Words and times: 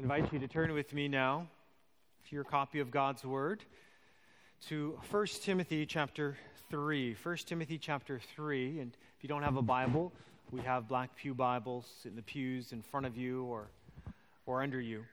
invite 0.00 0.32
you 0.32 0.38
to 0.38 0.48
turn 0.48 0.72
with 0.72 0.94
me 0.94 1.08
now 1.08 1.46
to 2.26 2.34
your 2.34 2.42
copy 2.42 2.80
of 2.80 2.90
God's 2.90 3.22
Word 3.22 3.62
to 4.68 4.98
1 5.10 5.26
Timothy 5.42 5.84
chapter 5.84 6.38
3. 6.70 7.14
1 7.22 7.36
Timothy 7.44 7.76
chapter 7.76 8.18
3. 8.34 8.80
And 8.80 8.96
if 9.18 9.22
you 9.22 9.28
don't 9.28 9.42
have 9.42 9.58
a 9.58 9.62
Bible, 9.62 10.10
we 10.50 10.62
have 10.62 10.88
black 10.88 11.14
pew 11.16 11.34
Bibles 11.34 11.86
in 12.06 12.16
the 12.16 12.22
pews 12.22 12.72
in 12.72 12.80
front 12.80 13.04
of 13.04 13.18
you 13.18 13.44
or, 13.44 13.68
or 14.46 14.62
under 14.62 14.80
you. 14.80 15.04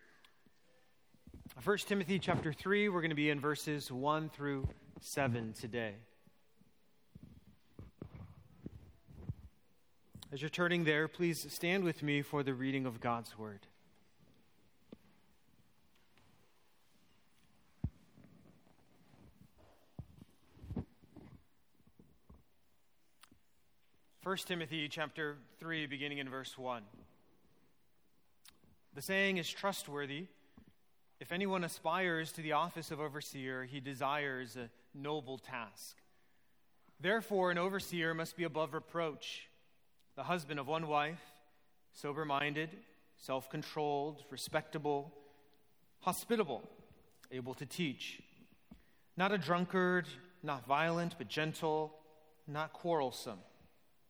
1 1.61 1.77
Timothy 1.79 2.17
chapter 2.17 2.53
3, 2.53 2.87
we're 2.87 3.01
going 3.01 3.09
to 3.09 3.15
be 3.15 3.29
in 3.29 3.41
verses 3.41 3.91
1 3.91 4.29
through 4.29 4.69
7 5.01 5.51
today. 5.51 5.95
As 10.31 10.41
you're 10.41 10.47
turning 10.47 10.85
there, 10.85 11.09
please 11.09 11.45
stand 11.49 11.83
with 11.83 12.01
me 12.01 12.21
for 12.21 12.41
the 12.41 12.53
reading 12.53 12.85
of 12.85 13.01
God's 13.01 13.37
Word. 13.37 13.67
1 24.27 24.35
Timothy 24.45 24.89
chapter 24.89 25.37
3 25.57 25.85
beginning 25.85 26.17
in 26.17 26.27
verse 26.27 26.57
1. 26.57 26.83
The 28.93 29.01
saying 29.01 29.37
is 29.37 29.49
trustworthy. 29.49 30.25
If 31.21 31.31
anyone 31.31 31.63
aspires 31.63 32.33
to 32.33 32.41
the 32.41 32.51
office 32.51 32.91
of 32.91 32.99
overseer, 32.99 33.63
he 33.63 33.79
desires 33.79 34.57
a 34.57 34.69
noble 34.93 35.37
task. 35.37 35.95
Therefore, 36.99 37.51
an 37.51 37.57
overseer 37.57 38.13
must 38.13 38.35
be 38.35 38.43
above 38.43 38.73
reproach, 38.73 39.47
the 40.17 40.23
husband 40.23 40.59
of 40.59 40.67
one 40.67 40.89
wife, 40.89 41.23
sober 41.93 42.25
minded, 42.25 42.71
self 43.15 43.49
controlled, 43.49 44.25
respectable, 44.29 45.13
hospitable, 46.01 46.69
able 47.31 47.53
to 47.53 47.65
teach, 47.65 48.21
not 49.15 49.31
a 49.31 49.37
drunkard, 49.37 50.05
not 50.43 50.67
violent, 50.67 51.15
but 51.17 51.29
gentle, 51.29 51.93
not 52.45 52.73
quarrelsome 52.73 53.39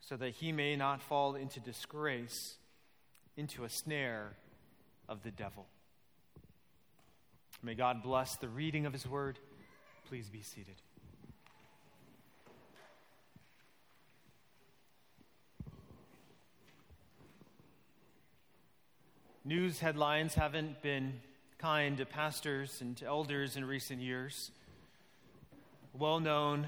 so 0.00 0.16
that 0.16 0.30
he 0.30 0.52
may 0.52 0.76
not 0.76 1.02
fall 1.02 1.34
into 1.34 1.60
disgrace, 1.60 2.56
into 3.36 3.64
a 3.64 3.68
snare 3.68 4.36
of 5.08 5.22
the 5.22 5.30
devil. 5.30 5.66
May 7.62 7.74
God 7.74 8.02
bless 8.02 8.36
the 8.36 8.48
reading 8.48 8.86
of 8.86 8.92
his 8.92 9.06
word. 9.06 9.38
Please 10.08 10.28
be 10.28 10.42
seated. 10.42 10.76
News 19.44 19.80
headlines 19.80 20.34
haven't 20.34 20.82
been 20.82 21.20
kind 21.58 21.98
to 21.98 22.06
pastors 22.06 22.80
and 22.80 22.96
to 22.98 23.06
elders 23.06 23.56
in 23.56 23.64
recent 23.64 24.00
years. 24.00 24.50
Well 25.92 26.20
known 26.20 26.66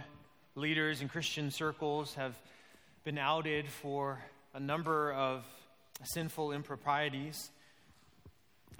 leaders 0.55 1.00
in 1.00 1.08
Christian 1.08 1.51
circles 1.51 2.14
have 2.14 2.34
been 3.05 3.18
outed 3.18 3.67
for 3.67 4.23
a 4.55 4.61
number 4.61 5.13
of 5.13 5.45
sinful 6.05 6.52
improprieties. 6.52 7.51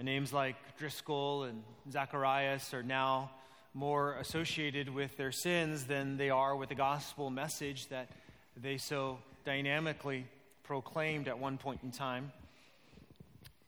Names 0.01 0.33
like 0.33 0.57
Driscoll 0.79 1.45
and 1.45 1.63
Zacharias 1.91 2.73
are 2.73 2.85
now 2.85 3.31
more 3.75 4.15
associated 4.15 4.89
with 4.89 5.17
their 5.17 5.33
sins 5.33 5.87
than 5.87 6.17
they 6.17 6.31
are 6.31 6.55
with 6.55 6.69
the 6.69 6.75
gospel 6.75 7.31
message 7.31 7.89
that 7.89 8.11
they 8.57 8.77
so 8.77 9.19
dynamically 9.45 10.27
proclaimed 10.63 11.27
at 11.27 11.39
one 11.39 11.59
point 11.59 11.81
in 11.83 11.91
time. 11.91 12.33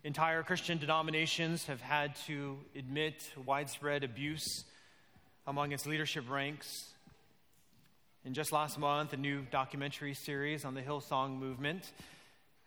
Entire 0.04 0.44
Christian 0.44 0.78
denominations 0.78 1.66
have 1.66 1.81
had 1.81 2.15
to 2.26 2.59
admit 2.76 3.28
widespread 3.44 4.04
abuse 4.04 4.65
among 5.47 5.72
its 5.72 5.84
leadership 5.84 6.31
ranks 6.31 6.94
and 8.24 8.34
just 8.34 8.52
last 8.52 8.78
month, 8.78 9.12
a 9.12 9.18
new 9.18 9.42
documentary 9.50 10.14
series 10.14 10.64
on 10.64 10.72
the 10.72 10.80
Hillsong 10.80 11.38
movement 11.38 11.92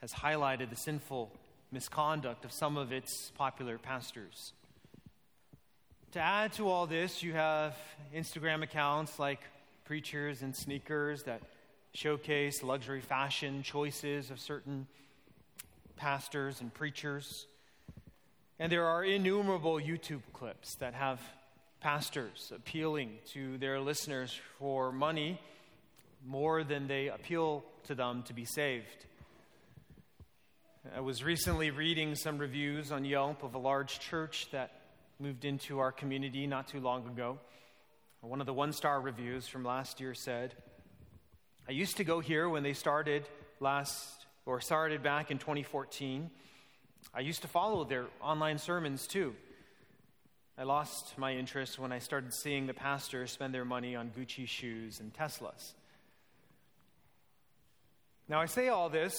has 0.02 0.14
highlighted 0.14 0.70
the 0.70 0.76
sinful 0.76 1.32
misconduct 1.72 2.46
of 2.46 2.52
some 2.52 2.78
of 2.78 2.92
its 2.92 3.32
popular 3.36 3.80
pastors. 3.80 4.54
To 6.12 6.20
add 6.20 6.54
to 6.54 6.70
all 6.70 6.86
this, 6.86 7.24
you 7.24 7.34
have 7.34 7.76
Instagram 8.16 8.62
accounts 8.62 9.18
like 9.18 9.40
Preachers 9.86 10.44
and 10.44 10.56
Sneakers 10.56 11.24
that 11.24 11.42
showcase 11.92 12.62
luxury 12.62 13.02
fashion 13.02 13.64
choices 13.64 14.30
of 14.30 14.40
certain 14.40 14.86
pastors 15.96 16.62
and 16.62 16.72
preachers. 16.72 17.48
And 18.60 18.72
there 18.72 18.86
are 18.86 19.04
innumerable 19.04 19.80
YouTube 19.80 20.22
clips 20.34 20.76
that 20.76 20.94
have 20.94 21.20
pastors 21.80 22.52
appealing 22.56 23.12
to 23.34 23.58
their 23.58 23.80
listeners 23.80 24.40
for 24.58 24.92
money 24.92 25.40
more 26.26 26.64
than 26.64 26.88
they 26.88 27.08
appeal 27.08 27.64
to 27.84 27.96
them 27.96 28.24
to 28.24 28.34
be 28.34 28.46
saved. 28.46 29.06
I 30.96 31.02
was 31.02 31.24
recently 31.24 31.70
reading 31.70 32.16
some 32.16 32.38
reviews 32.38 32.92
on 32.92 33.06
Yelp 33.06 33.44
of 33.44 33.56
a 33.56 33.60
large 33.60 34.00
church 34.00 34.48
that 34.52 34.72
moved 35.20 35.46
into 35.46 35.80
our 35.80 35.92
community 35.92 36.48
not 36.48 36.68
too 36.68 36.80
long 36.80 37.06
ago. 37.08 37.40
One 38.22 38.40
of 38.40 38.48
the 38.48 38.54
one 38.54 38.74
star 38.74 39.00
reviews 39.00 39.48
from 39.48 39.64
last 39.64 40.00
year 40.02 40.14
said, 40.14 40.56
I 41.68 41.72
used 41.72 41.98
to 41.98 42.04
go 42.04 42.20
here 42.20 42.50
when 42.50 42.64
they 42.64 42.74
started 42.74 43.28
last, 43.60 44.26
or 44.46 44.62
started 44.62 45.04
back 45.04 45.32
in 45.32 45.38
2014. 45.38 46.30
I 47.14 47.20
used 47.20 47.42
to 47.42 47.48
follow 47.48 47.84
their 47.84 48.08
online 48.22 48.58
sermons 48.58 49.06
too. 49.08 49.36
I 50.60 50.64
lost 50.64 51.20
my 51.20 51.36
interest 51.36 51.78
when 51.78 51.92
I 51.92 52.00
started 52.00 52.34
seeing 52.34 52.66
the 52.66 52.74
pastors 52.74 53.32
spend 53.32 53.54
their 53.54 53.64
money 53.64 53.96
on 53.96 54.10
Gucci 54.10 54.48
shoes 54.48 55.00
and 55.00 55.14
Teslas. 55.14 55.74
Now, 58.28 58.42
I 58.42 58.48
say 58.48 58.70
all 58.70 58.90
this 58.90 59.14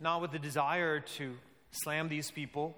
not 0.00 0.20
with 0.20 0.32
the 0.32 0.38
desire 0.40 0.98
to 0.98 1.36
slam 1.70 2.08
these 2.08 2.32
people, 2.32 2.76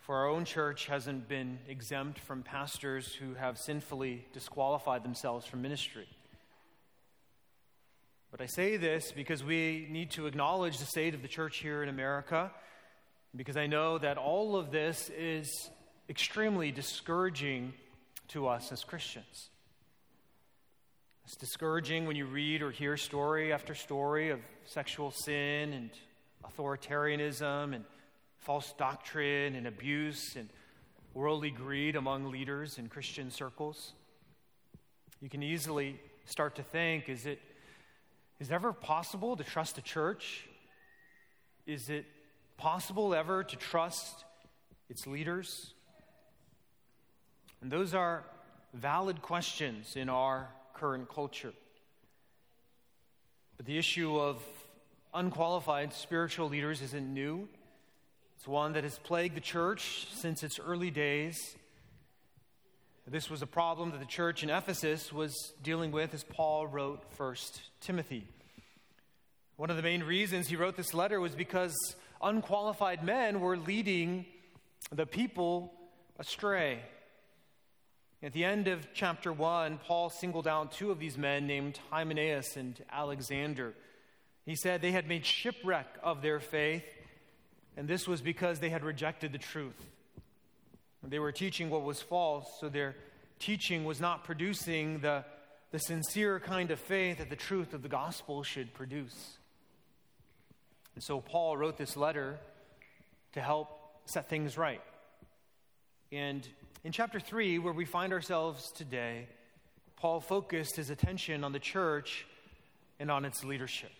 for 0.00 0.16
our 0.16 0.28
own 0.28 0.44
church 0.44 0.86
hasn't 0.86 1.28
been 1.28 1.60
exempt 1.68 2.18
from 2.18 2.42
pastors 2.42 3.14
who 3.14 3.34
have 3.34 3.56
sinfully 3.56 4.26
disqualified 4.32 5.04
themselves 5.04 5.46
from 5.46 5.62
ministry. 5.62 6.08
But 8.32 8.40
I 8.40 8.46
say 8.46 8.76
this 8.76 9.12
because 9.12 9.44
we 9.44 9.86
need 9.88 10.10
to 10.12 10.26
acknowledge 10.26 10.78
the 10.78 10.84
state 10.84 11.14
of 11.14 11.22
the 11.22 11.28
church 11.28 11.58
here 11.58 11.84
in 11.84 11.88
America, 11.88 12.50
because 13.36 13.56
I 13.56 13.68
know 13.68 13.96
that 13.98 14.18
all 14.18 14.56
of 14.56 14.72
this 14.72 15.08
is 15.16 15.70
extremely 16.08 16.70
discouraging 16.70 17.72
to 18.28 18.46
us 18.46 18.72
as 18.72 18.84
Christians. 18.84 19.48
It's 21.24 21.36
discouraging 21.36 22.06
when 22.06 22.14
you 22.14 22.26
read 22.26 22.62
or 22.62 22.70
hear 22.70 22.96
story 22.96 23.52
after 23.52 23.74
story 23.74 24.30
of 24.30 24.38
sexual 24.64 25.10
sin 25.10 25.72
and 25.72 25.90
authoritarianism 26.44 27.74
and 27.74 27.84
false 28.38 28.72
doctrine 28.78 29.56
and 29.56 29.66
abuse 29.66 30.36
and 30.36 30.48
worldly 31.14 31.50
greed 31.50 31.96
among 31.96 32.30
leaders 32.30 32.78
in 32.78 32.88
Christian 32.88 33.30
circles. 33.30 33.92
You 35.20 35.28
can 35.28 35.42
easily 35.42 35.98
start 36.26 36.54
to 36.56 36.62
think 36.62 37.08
is 37.08 37.26
it, 37.26 37.40
is 38.38 38.50
it 38.50 38.54
ever 38.54 38.72
possible 38.72 39.36
to 39.36 39.42
trust 39.42 39.78
a 39.78 39.82
church? 39.82 40.46
Is 41.66 41.90
it 41.90 42.04
possible 42.56 43.14
ever 43.14 43.42
to 43.42 43.56
trust 43.56 44.24
its 44.88 45.08
leaders? 45.08 45.72
And 47.60 47.70
those 47.70 47.94
are 47.94 48.24
valid 48.74 49.22
questions 49.22 49.96
in 49.96 50.08
our 50.08 50.48
current 50.74 51.08
culture. 51.08 51.52
But 53.56 53.66
the 53.66 53.78
issue 53.78 54.18
of 54.18 54.42
unqualified 55.14 55.92
spiritual 55.94 56.48
leaders 56.48 56.82
isn't 56.82 57.14
new. 57.14 57.48
It's 58.36 58.46
one 58.46 58.74
that 58.74 58.84
has 58.84 58.98
plagued 58.98 59.36
the 59.36 59.40
church 59.40 60.06
since 60.12 60.42
its 60.42 60.60
early 60.60 60.90
days. 60.90 61.56
This 63.08 63.30
was 63.30 63.40
a 63.40 63.46
problem 63.46 63.92
that 63.92 64.00
the 64.00 64.06
church 64.06 64.42
in 64.42 64.50
Ephesus 64.50 65.12
was 65.12 65.54
dealing 65.62 65.92
with 65.92 66.12
as 66.12 66.24
Paul 66.24 66.66
wrote 66.66 67.04
First 67.14 67.62
Timothy. 67.80 68.26
One 69.56 69.70
of 69.70 69.76
the 69.76 69.82
main 69.82 70.02
reasons 70.02 70.48
he 70.48 70.56
wrote 70.56 70.76
this 70.76 70.92
letter 70.92 71.18
was 71.18 71.34
because 71.34 71.74
unqualified 72.20 73.02
men 73.02 73.40
were 73.40 73.56
leading 73.56 74.26
the 74.92 75.06
people 75.06 75.72
astray. 76.18 76.80
At 78.22 78.32
the 78.32 78.44
end 78.44 78.66
of 78.66 78.88
chapter 78.94 79.30
1, 79.30 79.78
Paul 79.84 80.08
singled 80.08 80.48
out 80.48 80.72
two 80.72 80.90
of 80.90 80.98
these 80.98 81.18
men 81.18 81.46
named 81.46 81.78
Hymenaeus 81.90 82.56
and 82.56 82.82
Alexander. 82.90 83.74
He 84.46 84.56
said 84.56 84.80
they 84.80 84.92
had 84.92 85.06
made 85.06 85.26
shipwreck 85.26 85.86
of 86.02 86.22
their 86.22 86.40
faith, 86.40 86.86
and 87.76 87.86
this 87.86 88.08
was 88.08 88.22
because 88.22 88.58
they 88.58 88.70
had 88.70 88.84
rejected 88.84 89.32
the 89.32 89.38
truth. 89.38 89.76
They 91.02 91.18
were 91.18 91.30
teaching 91.30 91.68
what 91.68 91.82
was 91.82 92.00
false, 92.00 92.46
so 92.58 92.68
their 92.68 92.96
teaching 93.38 93.84
was 93.84 94.00
not 94.00 94.24
producing 94.24 95.00
the, 95.00 95.24
the 95.70 95.78
sincere 95.78 96.40
kind 96.40 96.70
of 96.70 96.80
faith 96.80 97.18
that 97.18 97.30
the 97.30 97.36
truth 97.36 97.74
of 97.74 97.82
the 97.82 97.88
gospel 97.88 98.42
should 98.42 98.72
produce. 98.72 99.36
And 100.94 101.04
so 101.04 101.20
Paul 101.20 101.56
wrote 101.56 101.76
this 101.76 101.96
letter 101.96 102.38
to 103.34 103.40
help 103.40 103.68
set 104.06 104.30
things 104.30 104.56
right. 104.56 104.82
And 106.10 106.48
in 106.84 106.92
chapter 106.92 107.18
3, 107.18 107.58
where 107.58 107.72
we 107.72 107.84
find 107.84 108.12
ourselves 108.12 108.70
today, 108.70 109.26
Paul 109.96 110.20
focused 110.20 110.76
his 110.76 110.90
attention 110.90 111.42
on 111.42 111.52
the 111.52 111.58
church 111.58 112.26
and 112.98 113.10
on 113.10 113.24
its 113.24 113.44
leadership. 113.44 113.90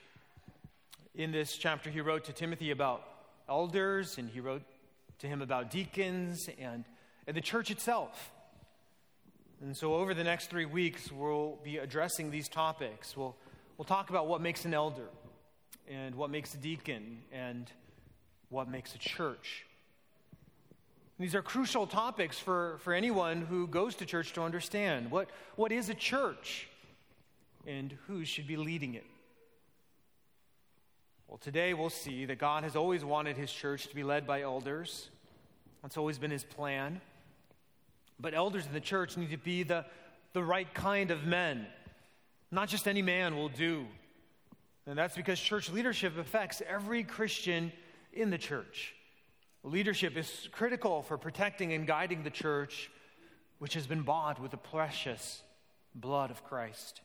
In 1.15 1.33
this 1.33 1.57
chapter, 1.57 1.91
he 1.91 2.01
wrote 2.01 2.25
to 2.25 2.33
Timothy 2.33 2.71
about 2.71 3.03
elders, 3.49 4.19
and 4.19 4.29
he 4.29 4.41
wrote 4.41 4.63
to 5.21 5.27
him 5.27 5.41
about 5.43 5.71
deacons 5.71 6.49
and, 6.61 6.85
and 7.27 7.37
the 7.37 7.41
church 7.41 7.71
itself. 7.71 8.31
And 9.63 9.75
so, 9.75 9.95
over 9.95 10.13
the 10.13 10.25
next 10.25 10.51
three 10.51 10.67
weeks, 10.67 11.11
we'll 11.11 11.59
be 11.65 11.79
addressing 11.79 12.31
these 12.31 12.49
topics. 12.49 13.17
We'll, 13.17 13.35
we'll 13.79 13.87
talk 13.87 14.11
about 14.11 14.27
what 14.27 14.43
makes 14.43 14.67
an 14.67 14.75
elder, 14.75 15.09
and 15.89 16.15
what 16.15 16.31
makes 16.31 16.53
a 16.53 16.59
deacon, 16.59 17.23
and 17.33 17.71
what 18.51 18.69
makes 18.69 18.95
a 18.95 18.99
church. 18.99 19.65
These 21.19 21.35
are 21.35 21.43
crucial 21.43 21.87
topics 21.87 22.39
for, 22.39 22.77
for 22.81 22.93
anyone 22.93 23.41
who 23.41 23.67
goes 23.67 23.95
to 23.97 24.07
church 24.07 24.35
to 24.35 24.43
understand. 24.43 25.11
What, 25.11 25.31
what 25.57 25.73
is 25.73 25.89
a 25.89 25.95
church 25.95 26.69
and 27.67 27.97
who 28.07 28.25
should 28.25 28.47
be 28.47 28.57
leading 28.57 28.95
it? 28.95 29.07
Well, 31.27 31.39
today 31.39 31.73
we'll 31.75 31.91
see 31.91 32.27
that 32.27 32.39
God 32.39 32.65
has 32.65 32.77
always 32.77 33.05
wanted 33.05 33.37
his 33.37 33.51
church 33.51 33.89
to 33.89 33.95
be 33.95 34.05
led 34.05 34.27
by 34.27 34.43
elders. 34.43 35.09
That's 35.83 35.97
always 35.97 36.19
been 36.19 36.31
his 36.31 36.45
plan. 36.45 37.01
But 38.21 38.35
elders 38.35 38.67
in 38.67 38.73
the 38.73 38.81
church 38.81 39.17
need 39.17 39.31
to 39.31 39.39
be 39.39 39.63
the, 39.63 39.85
the 40.35 40.43
right 40.43 40.73
kind 40.75 41.11
of 41.11 41.25
men. 41.25 41.67
Not 42.51 42.69
just 42.69 42.87
any 42.87 43.03
man 43.03 43.37
will 43.37 43.49
do. 43.49 43.87
And 44.87 44.99
that's 44.99 45.17
because 45.17 45.41
church 45.41 45.71
leadership 45.71 46.19
affects 46.19 46.63
every 46.69 47.05
Christian 47.05 47.73
in 48.13 48.31
the 48.31 48.39
church. 48.39 48.96
Leadership 49.67 50.17
is 50.17 50.49
critical 50.53 51.03
for 51.03 51.19
protecting 51.19 51.73
and 51.73 51.89
guiding 51.89 52.23
the 52.23 52.31
church, 52.31 52.89
which 53.59 53.75
has 53.75 53.85
been 53.85 54.03
bought 54.03 54.41
with 54.41 54.53
the 54.53 54.57
precious 54.57 55.43
blood 55.93 56.31
of 56.31 56.45
Christ. 56.45 57.01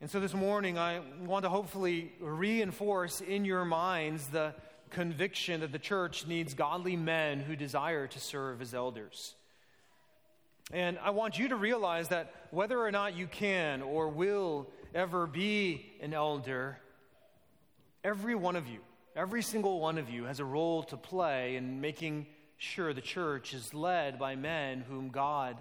And 0.00 0.10
so 0.10 0.18
this 0.18 0.32
morning, 0.32 0.78
I 0.78 1.02
want 1.20 1.42
to 1.44 1.50
hopefully 1.50 2.12
reinforce 2.18 3.20
in 3.20 3.44
your 3.44 3.66
minds 3.66 4.28
the 4.28 4.54
conviction 4.88 5.60
that 5.60 5.72
the 5.72 5.78
church 5.78 6.26
needs 6.26 6.54
godly 6.54 6.96
men 6.96 7.40
who 7.40 7.54
desire 7.54 8.06
to 8.06 8.18
serve 8.18 8.62
as 8.62 8.72
elders. 8.72 9.34
And 10.72 10.98
I 11.02 11.10
want 11.10 11.38
you 11.38 11.48
to 11.48 11.56
realize 11.56 12.08
that 12.08 12.32
whether 12.52 12.80
or 12.80 12.90
not 12.90 13.14
you 13.14 13.26
can 13.26 13.82
or 13.82 14.08
will 14.08 14.66
ever 14.94 15.26
be 15.26 15.84
an 16.00 16.14
elder, 16.14 16.78
every 18.02 18.34
one 18.34 18.56
of 18.56 18.66
you 18.66 18.80
Every 19.16 19.42
single 19.42 19.80
one 19.80 19.96
of 19.96 20.10
you 20.10 20.24
has 20.24 20.40
a 20.40 20.44
role 20.44 20.82
to 20.84 20.96
play 20.98 21.56
in 21.56 21.80
making 21.80 22.26
sure 22.58 22.92
the 22.92 23.00
church 23.00 23.54
is 23.54 23.72
led 23.72 24.18
by 24.18 24.36
men 24.36 24.84
whom 24.86 25.08
God 25.08 25.56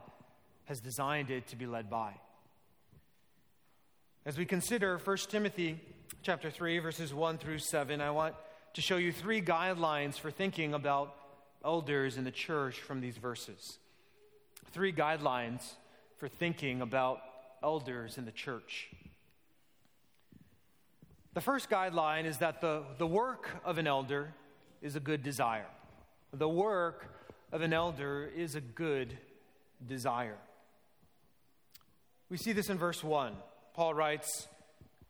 has 0.65 0.81
designed 0.81 1.31
it 1.31 1.47
to 1.47 1.55
be 1.55 1.65
led 1.65 1.89
by. 1.89 2.11
As 4.25 4.37
we 4.37 4.43
consider 4.45 4.97
1 4.97 5.17
Timothy 5.29 5.79
chapter 6.21 6.51
3 6.51 6.79
verses 6.79 7.13
1 7.13 7.37
through 7.37 7.59
7, 7.59 8.01
I 8.01 8.11
want 8.11 8.35
to 8.73 8.81
show 8.81 8.97
you 8.97 9.13
three 9.13 9.41
guidelines 9.41 10.15
for 10.15 10.31
thinking 10.31 10.73
about 10.73 11.15
elders 11.63 12.17
in 12.17 12.25
the 12.25 12.31
church 12.31 12.81
from 12.81 12.99
these 12.99 13.15
verses. 13.15 13.77
Three 14.73 14.91
guidelines 14.91 15.61
for 16.17 16.27
thinking 16.27 16.81
about 16.81 17.21
elders 17.63 18.17
in 18.17 18.25
the 18.25 18.33
church. 18.33 18.89
The 21.35 21.41
first 21.41 21.69
guideline 21.69 22.23
is 22.23 22.37
that 22.37 22.61
the, 22.61 22.83
the 22.97 23.05
work 23.05 23.49
of 23.65 23.77
an 23.77 23.87
elder 23.87 24.33
is 24.81 24.95
a 24.95 25.01
good 25.01 25.21
desire. 25.21 25.67
The 26.31 26.47
work 26.47 27.13
of 27.51 27.61
an 27.61 27.73
elder 27.73 28.31
is 28.33 28.55
a 28.55 28.61
good 28.61 29.17
desire. 29.85 30.37
We 32.29 32.37
see 32.37 32.53
this 32.53 32.69
in 32.69 32.77
verse 32.77 33.03
1. 33.03 33.33
Paul 33.73 33.93
writes, 33.93 34.47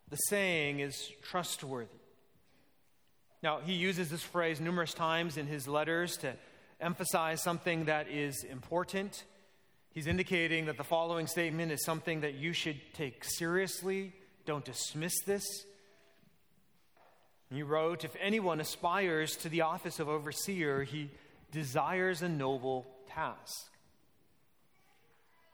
The 0.10 0.16
saying 0.16 0.80
is 0.80 1.12
trustworthy. 1.22 1.92
Now, 3.44 3.60
he 3.60 3.74
uses 3.74 4.10
this 4.10 4.24
phrase 4.24 4.60
numerous 4.60 4.96
times 4.96 5.38
in 5.38 5.46
his 5.46 5.68
letters 5.68 6.18
to 6.18 6.34
emphasize 6.82 7.44
something 7.44 7.86
that 7.86 8.10
is 8.10 8.44
important. 8.44 9.26
He's 9.92 10.08
indicating 10.08 10.66
that 10.66 10.78
the 10.78 10.84
following 10.84 11.28
statement 11.28 11.72
is 11.72 11.86
something 11.86 12.22
that 12.22 12.34
you 12.34 12.52
should 12.52 12.82
take 12.96 13.24
seriously. 13.24 14.12
Don't 14.48 14.66
dismiss 14.66 15.14
this. 15.28 15.44
He 17.52 17.64
wrote, 17.64 18.04
If 18.04 18.16
anyone 18.20 18.60
aspires 18.60 19.36
to 19.38 19.50
the 19.50 19.62
office 19.62 20.00
of 20.00 20.10
overseer, 20.10 20.84
he 20.84 21.10
desires 21.52 22.22
a 22.22 22.30
noble 22.30 22.86
task. 23.10 23.72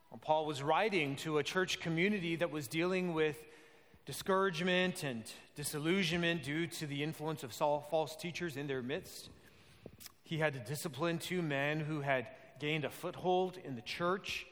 Well, 0.10 0.20
Paul 0.22 0.46
was 0.46 0.64
writing 0.64 1.16
to 1.18 1.38
a 1.38 1.44
church 1.44 1.80
community 1.80 2.36
that 2.38 2.52
was 2.52 2.68
dealing 2.68 3.14
with 3.14 3.38
discouragement 4.06 5.04
and 5.04 5.24
disillusionment 5.56 6.44
due 6.44 6.68
to 6.68 6.88
the 6.88 7.04
influence 7.04 7.44
of 7.44 7.54
false 7.54 8.16
teachers 8.16 8.58
in 8.58 8.68
their 8.68 8.82
midst. 8.82 9.30
He 10.24 10.38
had 10.38 10.54
to 10.54 10.60
discipline 10.60 11.18
two 11.18 11.42
men 11.42 11.80
who 11.80 12.02
had 12.02 12.28
gained 12.60 12.86
a 12.86 12.90
foothold 12.90 13.58
in 13.64 13.76
the 13.76 13.82
church. 13.82 14.46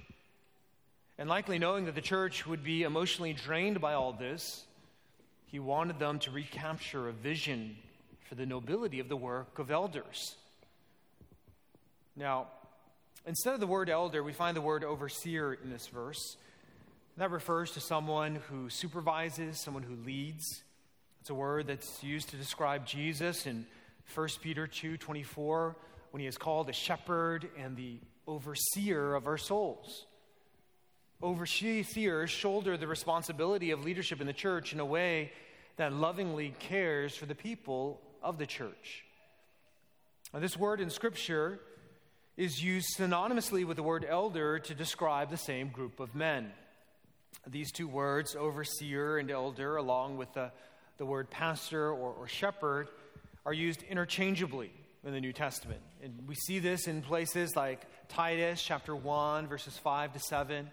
And 1.18 1.27
likely 1.27 1.59
knowing 1.59 1.85
that 1.85 1.95
the 1.95 2.01
church 2.01 2.45
would 2.45 2.63
be 2.63 2.83
emotionally 2.83 3.33
drained 3.33 3.81
by 3.81 3.94
all 3.94 4.13
this, 4.13 4.65
he 5.51 5.59
wanted 5.59 5.97
them 5.97 6.19
to 6.19 6.31
recapture 6.31 7.09
a 7.09 7.11
vision 7.11 7.75
for 8.27 8.35
the 8.35 8.45
nobility 8.45 8.99
of 8.99 9.09
the 9.09 9.17
work 9.17 9.57
of 9.57 9.71
elders. 9.71 10.35
Now, 12.15 12.47
instead 13.25 13.56
of 13.56 13.59
the 13.59 13.68
word 13.68 13.89
elder, 13.89 14.21
we 14.21 14.31
find 14.31 14.56
the 14.56 14.61
word 14.61 14.83
overseer 14.83 15.53
in 15.53 15.71
this 15.71 15.87
verse. 15.87 16.37
That 17.18 17.31
refers 17.31 17.71
to 17.71 17.79
someone 17.79 18.35
who 18.35 18.69
supervises, 18.69 19.59
someone 19.59 19.83
who 19.83 19.95
leads. 20.06 20.45
It's 21.21 21.31
a 21.31 21.33
word 21.33 21.68
that's 21.68 22.03
used 22.03 22.29
to 22.29 22.37
describe 22.37 22.85
Jesus 22.85 23.47
in 23.47 23.65
1 24.13 24.27
Peter 24.41 24.68
2 24.68 24.97
24, 24.97 25.75
when 26.11 26.21
he 26.21 26.27
is 26.27 26.37
called 26.37 26.68
the 26.68 26.73
shepherd 26.73 27.49
and 27.57 27.75
the 27.75 27.99
overseer 28.27 29.15
of 29.15 29.25
our 29.25 29.37
souls. 29.37 30.06
Overseers 31.21 32.30
shoulder 32.30 32.78
the 32.78 32.88
responsibility 32.88 33.71
of 33.71 33.83
leadership 33.83 34.21
in 34.21 34.28
the 34.28 34.33
church 34.33 34.71
in 34.71 34.80
a 34.80 34.85
way 34.85 35.31
that 35.76 35.92
lovingly 35.92 36.54
cares 36.59 37.16
for 37.16 37.26
the 37.26 37.35
people 37.35 37.99
of 38.23 38.38
the 38.38 38.45
church. 38.45 39.04
Now, 40.33 40.40
this 40.40 40.56
word 40.56 40.80
in 40.80 40.90
Scripture 40.90 41.59
is 42.38 42.64
used 42.64 42.97
synonymously 42.97 43.66
with 43.66 43.76
the 43.76 43.83
word 43.83 44.06
elder 44.07 44.59
to 44.59 44.73
describe 44.73 45.30
the 45.30 45.38
same 45.38 45.69
group 45.69 45.99
of 45.99 46.16
men. 46.16 46.52
These 47.45 47.73
two 47.73 47.88
words, 47.88 48.35
overseer 48.35 49.18
and 49.18 49.30
elder, 49.30 49.76
along 49.76 50.18
with 50.18 50.31
the, 50.33 50.52
the 50.97 51.06
word 51.06 51.30
pastor 51.30 51.92
or, 51.92 52.14
or 52.14 52.28
shepherd, 52.30 52.88
are 53.45 53.54
used 53.54 53.83
interchangeably 53.83 54.71
in 55.04 55.11
the 55.11 55.19
New 55.19 55.33
Testament. 55.33 55.81
And 56.02 56.14
we 56.28 56.35
see 56.35 56.59
this 56.59 56.88
in 56.88 57.02
places 57.02 57.57
like 57.57 57.81
Titus 58.07 58.61
chapter 58.61 58.95
1, 58.95 59.47
verses 59.47 59.78
5 59.78 60.14
to 60.14 60.19
7 60.19 60.69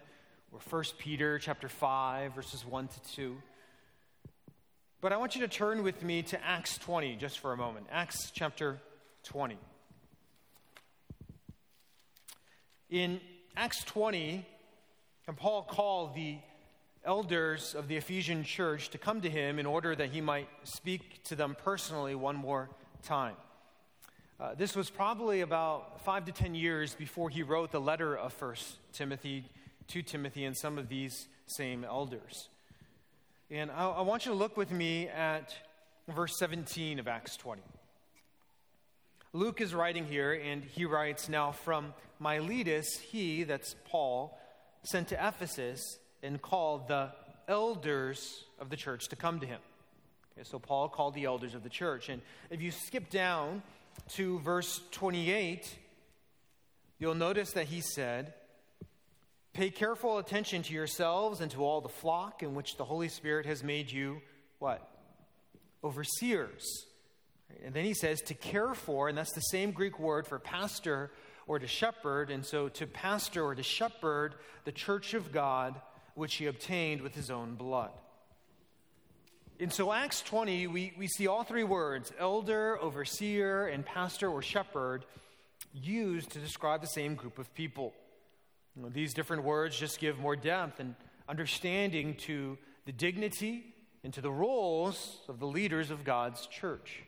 or 0.57 0.79
1 0.79 0.85
Peter 0.97 1.39
chapter 1.39 1.69
5, 1.69 2.35
verses 2.35 2.65
1 2.65 2.89
to 2.89 3.01
2. 3.15 3.37
But 5.03 5.13
I 5.13 5.19
want 5.19 5.35
you 5.35 5.43
to 5.43 5.49
turn 5.49 5.83
with 5.83 6.03
me 6.03 6.23
to 6.23 6.43
Acts 6.43 6.79
20 6.79 7.17
just 7.17 7.41
for 7.41 7.53
a 7.53 7.57
moment. 7.57 7.87
Acts 7.93 8.31
chapter 8.33 8.79
20. 9.25 9.59
In 12.89 13.21
Acts 13.55 13.85
20, 13.85 14.47
and 15.27 15.37
Paul 15.37 15.63
called 15.63 16.15
the 16.15 16.39
elders 17.05 17.75
of 17.75 17.89
the 17.89 17.97
Ephesian 17.97 18.43
church 18.43 18.89
to 18.91 18.99
come 18.99 19.21
to 19.21 19.31
him 19.31 19.59
in 19.59 19.67
order 19.67 19.95
that 19.95 20.11
he 20.11 20.23
might 20.23 20.49
speak 20.65 21.23
to 21.25 21.37
them 21.37 21.55
personally 21.63 22.15
one 22.15 22.37
more 22.37 22.71
time. 23.03 23.37
Uh, 24.41 24.55
this 24.55 24.75
was 24.75 24.89
probably 24.89 25.43
about 25.43 26.01
five 26.01 26.25
to 26.25 26.33
ten 26.33 26.55
years 26.55 26.95
before 26.95 27.29
he 27.29 27.43
wrote 27.43 27.73
the 27.73 27.81
letter 27.81 28.17
of 28.17 28.33
First 28.33 28.77
Timothy 28.95 29.45
to 29.88 30.02
Timothy 30.02 30.45
and 30.45 30.57
some 30.57 30.78
of 30.78 30.88
these 30.88 31.28
same 31.47 31.85
elders. 31.85 32.49
And 33.50 33.71
I, 33.71 33.88
I 33.88 34.00
want 34.02 34.26
you 34.26 34.33
to 34.33 34.38
look 34.38 34.57
with 34.57 34.71
me 34.71 35.09
at 35.09 35.55
verse 36.09 36.38
17 36.38 36.99
of 36.99 37.09
Acts 37.09 37.37
20. 37.37 37.62
Luke 39.33 39.61
is 39.61 39.75
writing 39.75 40.07
here, 40.07 40.33
and 40.33 40.64
he 40.64 40.85
writes, 40.85 41.28
Now 41.28 41.52
from 41.52 41.93
Miletus, 42.19 42.99
he, 42.99 43.45
that's 43.45 43.75
Paul, 43.85 44.38
sent 44.83 45.09
to 45.09 45.14
Ephesus 45.14 45.99
and 46.23 46.40
called 46.40 46.88
the 46.88 47.11
elders 47.49 48.45
of 48.59 48.71
the 48.71 48.76
church 48.76 49.09
to 49.09 49.16
come 49.16 49.40
to 49.40 49.47
him. 49.47 49.61
Okay, 50.33 50.45
so 50.45 50.59
Paul 50.59 50.88
called 50.88 51.14
the 51.14 51.25
elders 51.25 51.55
of 51.55 51.62
the 51.62 51.69
church. 51.69 52.09
And 52.09 52.23
if 52.50 52.62
you 52.62 52.71
skip 52.71 53.11
down 53.11 53.62
to 54.14 54.38
verse 54.40 54.81
28, 54.93 55.76
you'll 56.99 57.14
notice 57.14 57.52
that 57.52 57.66
he 57.66 57.81
said, 57.81 58.35
Pay 59.57 59.71
careful 59.71 60.19
attention 60.19 60.61
to 60.65 60.75
yourselves 60.75 61.41
and 61.41 61.51
to 61.53 61.65
all 61.65 61.81
the 61.81 61.89
flock 61.89 62.43
in 62.43 62.55
which 62.55 62.77
the 62.77 62.85
Holy 62.85 63.09
Spirit 63.09 63.47
has 63.47 63.65
made 63.65 63.91
you 63.91 64.21
what? 64.59 64.87
Overseers. 65.83 66.85
And 67.65 67.73
then 67.73 67.87
he 67.87 67.95
says 67.95 68.21
to 68.27 68.35
care 68.35 68.75
for, 68.75 69.09
and 69.09 69.17
that's 69.17 69.33
the 69.33 69.41
same 69.41 69.71
Greek 69.71 69.99
word 69.99 70.27
for 70.27 70.39
pastor 70.39 71.11
or 71.47 71.59
to 71.59 71.67
shepherd. 71.67 72.31
And 72.31 72.45
so 72.45 72.69
to 72.69 72.87
pastor 72.87 73.43
or 73.43 73.55
to 73.55 73.63
shepherd 73.63 74.35
the 74.67 74.73
church 74.73 75.15
of 75.15 75.33
God, 75.33 75.81
which 76.15 76.35
he 76.35 76.45
obtained 76.45 77.01
with 77.01 77.15
his 77.15 77.31
own 77.31 77.55
blood. 77.55 77.93
And 79.59 79.73
so, 79.73 79.91
Acts 79.91 80.21
20, 80.21 80.67
we, 80.67 80.93
we 80.99 81.07
see 81.07 81.29
all 81.29 81.45
three 81.45 81.65
words 81.65 82.13
elder, 82.21 82.79
overseer, 82.79 83.69
and 83.69 83.87
pastor 83.87 84.29
or 84.29 84.43
shepherd 84.43 85.07
used 85.73 86.33
to 86.33 86.41
describe 86.41 86.83
the 86.83 86.87
same 86.87 87.15
group 87.15 87.39
of 87.39 87.55
people. 87.55 87.95
These 88.92 89.14
different 89.14 89.45
words 89.45 89.78
just 89.78 89.99
give 89.99 90.18
more 90.18 90.37
depth 90.37 90.80
and 90.80 90.95
understanding 91.28 92.14
to 92.16 92.59
the 92.85 92.92
dignity 92.92 93.75
and 94.04 94.12
to 94.14 94.21
the 94.21 94.30
roles 94.30 95.18
of 95.28 95.40
the 95.40 95.47
leaders 95.47 95.90
of 95.90 96.04
God's 96.04 96.47
church. 96.47 97.02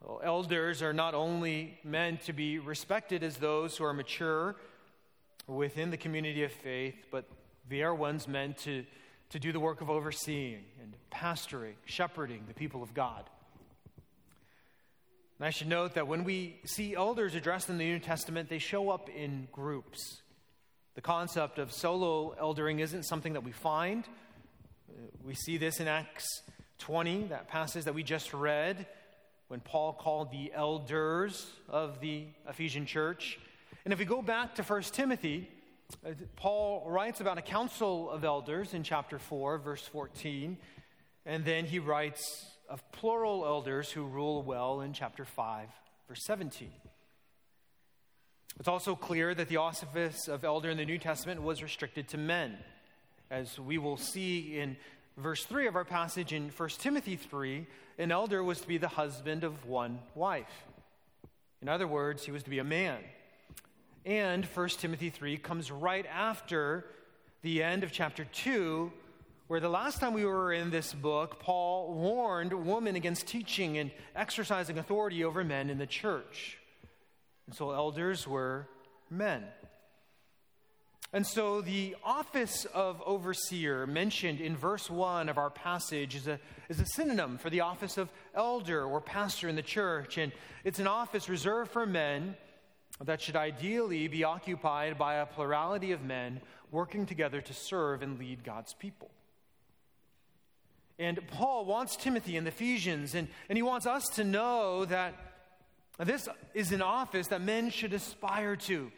Well, 0.00 0.20
elders 0.22 0.82
are 0.82 0.92
not 0.92 1.14
only 1.14 1.78
meant 1.84 2.22
to 2.22 2.32
be 2.32 2.58
respected 2.58 3.22
as 3.22 3.36
those 3.36 3.76
who 3.76 3.84
are 3.84 3.94
mature 3.94 4.56
within 5.46 5.90
the 5.90 5.96
community 5.96 6.42
of 6.42 6.52
faith, 6.52 7.06
but 7.10 7.26
they 7.68 7.82
are 7.82 7.94
ones 7.94 8.26
meant 8.26 8.58
to, 8.58 8.84
to 9.30 9.38
do 9.38 9.52
the 9.52 9.60
work 9.60 9.80
of 9.80 9.90
overseeing 9.90 10.64
and 10.82 10.94
pastoring, 11.10 11.74
shepherding 11.84 12.44
the 12.48 12.54
people 12.54 12.82
of 12.82 12.92
God. 12.92 13.30
And 15.38 15.46
I 15.46 15.50
should 15.50 15.66
note 15.66 15.94
that 15.94 16.06
when 16.06 16.22
we 16.22 16.60
see 16.64 16.94
elders 16.94 17.34
addressed 17.34 17.68
in 17.68 17.76
the 17.76 17.84
New 17.84 17.98
Testament, 17.98 18.48
they 18.48 18.58
show 18.58 18.90
up 18.90 19.08
in 19.08 19.48
groups. 19.50 20.20
The 20.94 21.00
concept 21.00 21.58
of 21.58 21.72
solo 21.72 22.36
eldering 22.40 22.78
isn't 22.78 23.02
something 23.02 23.32
that 23.32 23.42
we 23.42 23.50
find. 23.50 24.04
We 25.24 25.34
see 25.34 25.56
this 25.56 25.80
in 25.80 25.88
Acts 25.88 26.42
20, 26.78 27.24
that 27.28 27.48
passage 27.48 27.84
that 27.84 27.94
we 27.94 28.04
just 28.04 28.32
read, 28.32 28.86
when 29.48 29.58
Paul 29.58 29.92
called 29.92 30.30
the 30.30 30.52
elders 30.54 31.50
of 31.68 32.00
the 32.00 32.26
Ephesian 32.48 32.86
church. 32.86 33.38
And 33.84 33.92
if 33.92 33.98
we 33.98 34.04
go 34.04 34.22
back 34.22 34.54
to 34.54 34.62
1 34.62 34.82
Timothy, 34.82 35.48
uh, 36.06 36.10
Paul 36.36 36.88
writes 36.88 37.20
about 37.20 37.38
a 37.38 37.42
council 37.42 38.08
of 38.08 38.24
elders 38.24 38.72
in 38.72 38.84
chapter 38.84 39.18
4, 39.18 39.58
verse 39.58 39.86
14. 39.88 40.56
And 41.26 41.44
then 41.44 41.64
he 41.64 41.80
writes 41.80 42.46
of 42.68 42.90
plural 42.92 43.44
elders 43.44 43.90
who 43.90 44.04
rule 44.04 44.42
well 44.42 44.80
in 44.80 44.92
chapter 44.92 45.24
5, 45.24 45.68
verse 46.08 46.22
17. 46.24 46.70
It's 48.58 48.68
also 48.68 48.94
clear 48.94 49.34
that 49.34 49.48
the 49.48 49.56
office 49.56 50.28
of 50.28 50.44
elder 50.44 50.70
in 50.70 50.76
the 50.76 50.84
New 50.84 50.98
Testament 50.98 51.42
was 51.42 51.62
restricted 51.62 52.08
to 52.08 52.18
men. 52.18 52.56
As 53.30 53.58
we 53.58 53.78
will 53.78 53.96
see 53.96 54.58
in 54.58 54.76
verse 55.16 55.44
3 55.44 55.66
of 55.66 55.76
our 55.76 55.84
passage 55.84 56.32
in 56.32 56.50
1 56.50 56.68
Timothy 56.78 57.16
3, 57.16 57.66
an 57.98 58.12
elder 58.12 58.42
was 58.42 58.60
to 58.60 58.68
be 58.68 58.78
the 58.78 58.88
husband 58.88 59.44
of 59.44 59.66
one 59.66 59.98
wife. 60.14 60.66
In 61.62 61.68
other 61.68 61.88
words, 61.88 62.24
he 62.24 62.30
was 62.30 62.42
to 62.44 62.50
be 62.50 62.58
a 62.58 62.64
man. 62.64 62.98
And 64.04 64.44
1 64.44 64.68
Timothy 64.70 65.10
3 65.10 65.36
comes 65.38 65.70
right 65.70 66.06
after 66.06 66.86
the 67.42 67.62
end 67.62 67.82
of 67.82 67.92
chapter 67.92 68.24
2, 68.24 68.92
where 69.46 69.60
the 69.60 69.68
last 69.68 70.00
time 70.00 70.14
we 70.14 70.24
were 70.24 70.52
in 70.52 70.70
this 70.70 70.94
book, 70.94 71.38
Paul 71.38 71.92
warned 71.94 72.52
women 72.52 72.96
against 72.96 73.26
teaching 73.26 73.76
and 73.76 73.90
exercising 74.16 74.78
authority 74.78 75.22
over 75.22 75.44
men 75.44 75.68
in 75.68 75.78
the 75.78 75.86
church. 75.86 76.58
And 77.46 77.54
so 77.54 77.70
elders 77.72 78.26
were 78.26 78.66
men. 79.10 79.44
And 81.12 81.26
so 81.26 81.60
the 81.60 81.94
office 82.02 82.64
of 82.74 83.00
overseer 83.06 83.86
mentioned 83.86 84.40
in 84.40 84.56
verse 84.56 84.90
1 84.90 85.28
of 85.28 85.38
our 85.38 85.50
passage 85.50 86.16
is 86.16 86.26
a, 86.26 86.40
is 86.68 86.80
a 86.80 86.86
synonym 86.86 87.38
for 87.38 87.50
the 87.50 87.60
office 87.60 87.98
of 87.98 88.08
elder 88.34 88.82
or 88.82 89.00
pastor 89.00 89.48
in 89.48 89.54
the 89.54 89.62
church. 89.62 90.18
And 90.18 90.32
it's 90.64 90.80
an 90.80 90.88
office 90.88 91.28
reserved 91.28 91.70
for 91.70 91.86
men 91.86 92.34
that 93.04 93.20
should 93.20 93.36
ideally 93.36 94.08
be 94.08 94.24
occupied 94.24 94.98
by 94.98 95.16
a 95.16 95.26
plurality 95.26 95.92
of 95.92 96.02
men 96.02 96.40
working 96.72 97.06
together 97.06 97.40
to 97.42 97.52
serve 97.52 98.02
and 98.02 98.18
lead 98.18 98.42
God's 98.42 98.74
people. 98.74 99.10
And 100.98 101.20
Paul 101.28 101.64
wants 101.64 101.96
Timothy 101.96 102.36
and 102.36 102.46
the 102.46 102.50
Ephesians, 102.50 103.14
and, 103.14 103.28
and 103.48 103.56
he 103.56 103.62
wants 103.62 103.86
us 103.86 104.04
to 104.14 104.24
know 104.24 104.84
that 104.84 105.14
this 105.98 106.28
is 106.54 106.72
an 106.72 106.82
office 106.82 107.28
that 107.28 107.40
men 107.40 107.70
should 107.70 107.92
aspire 107.92 108.56
to. 108.56 108.90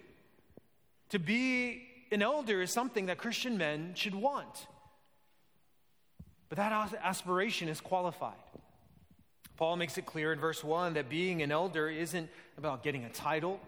To 1.10 1.18
be 1.18 1.82
an 2.10 2.22
elder 2.22 2.62
is 2.62 2.72
something 2.72 3.06
that 3.06 3.18
Christian 3.18 3.58
men 3.58 3.92
should 3.94 4.14
want. 4.14 4.66
But 6.48 6.58
that 6.58 6.94
aspiration 7.02 7.68
is 7.68 7.80
qualified. 7.80 8.34
Paul 9.56 9.76
makes 9.76 9.96
it 9.96 10.04
clear 10.04 10.32
in 10.32 10.38
verse 10.38 10.62
1 10.62 10.94
that 10.94 11.08
being 11.08 11.42
an 11.42 11.50
elder 11.50 11.88
isn't 11.88 12.28
about 12.58 12.82
getting 12.82 13.04
a 13.04 13.08
title, 13.08 13.58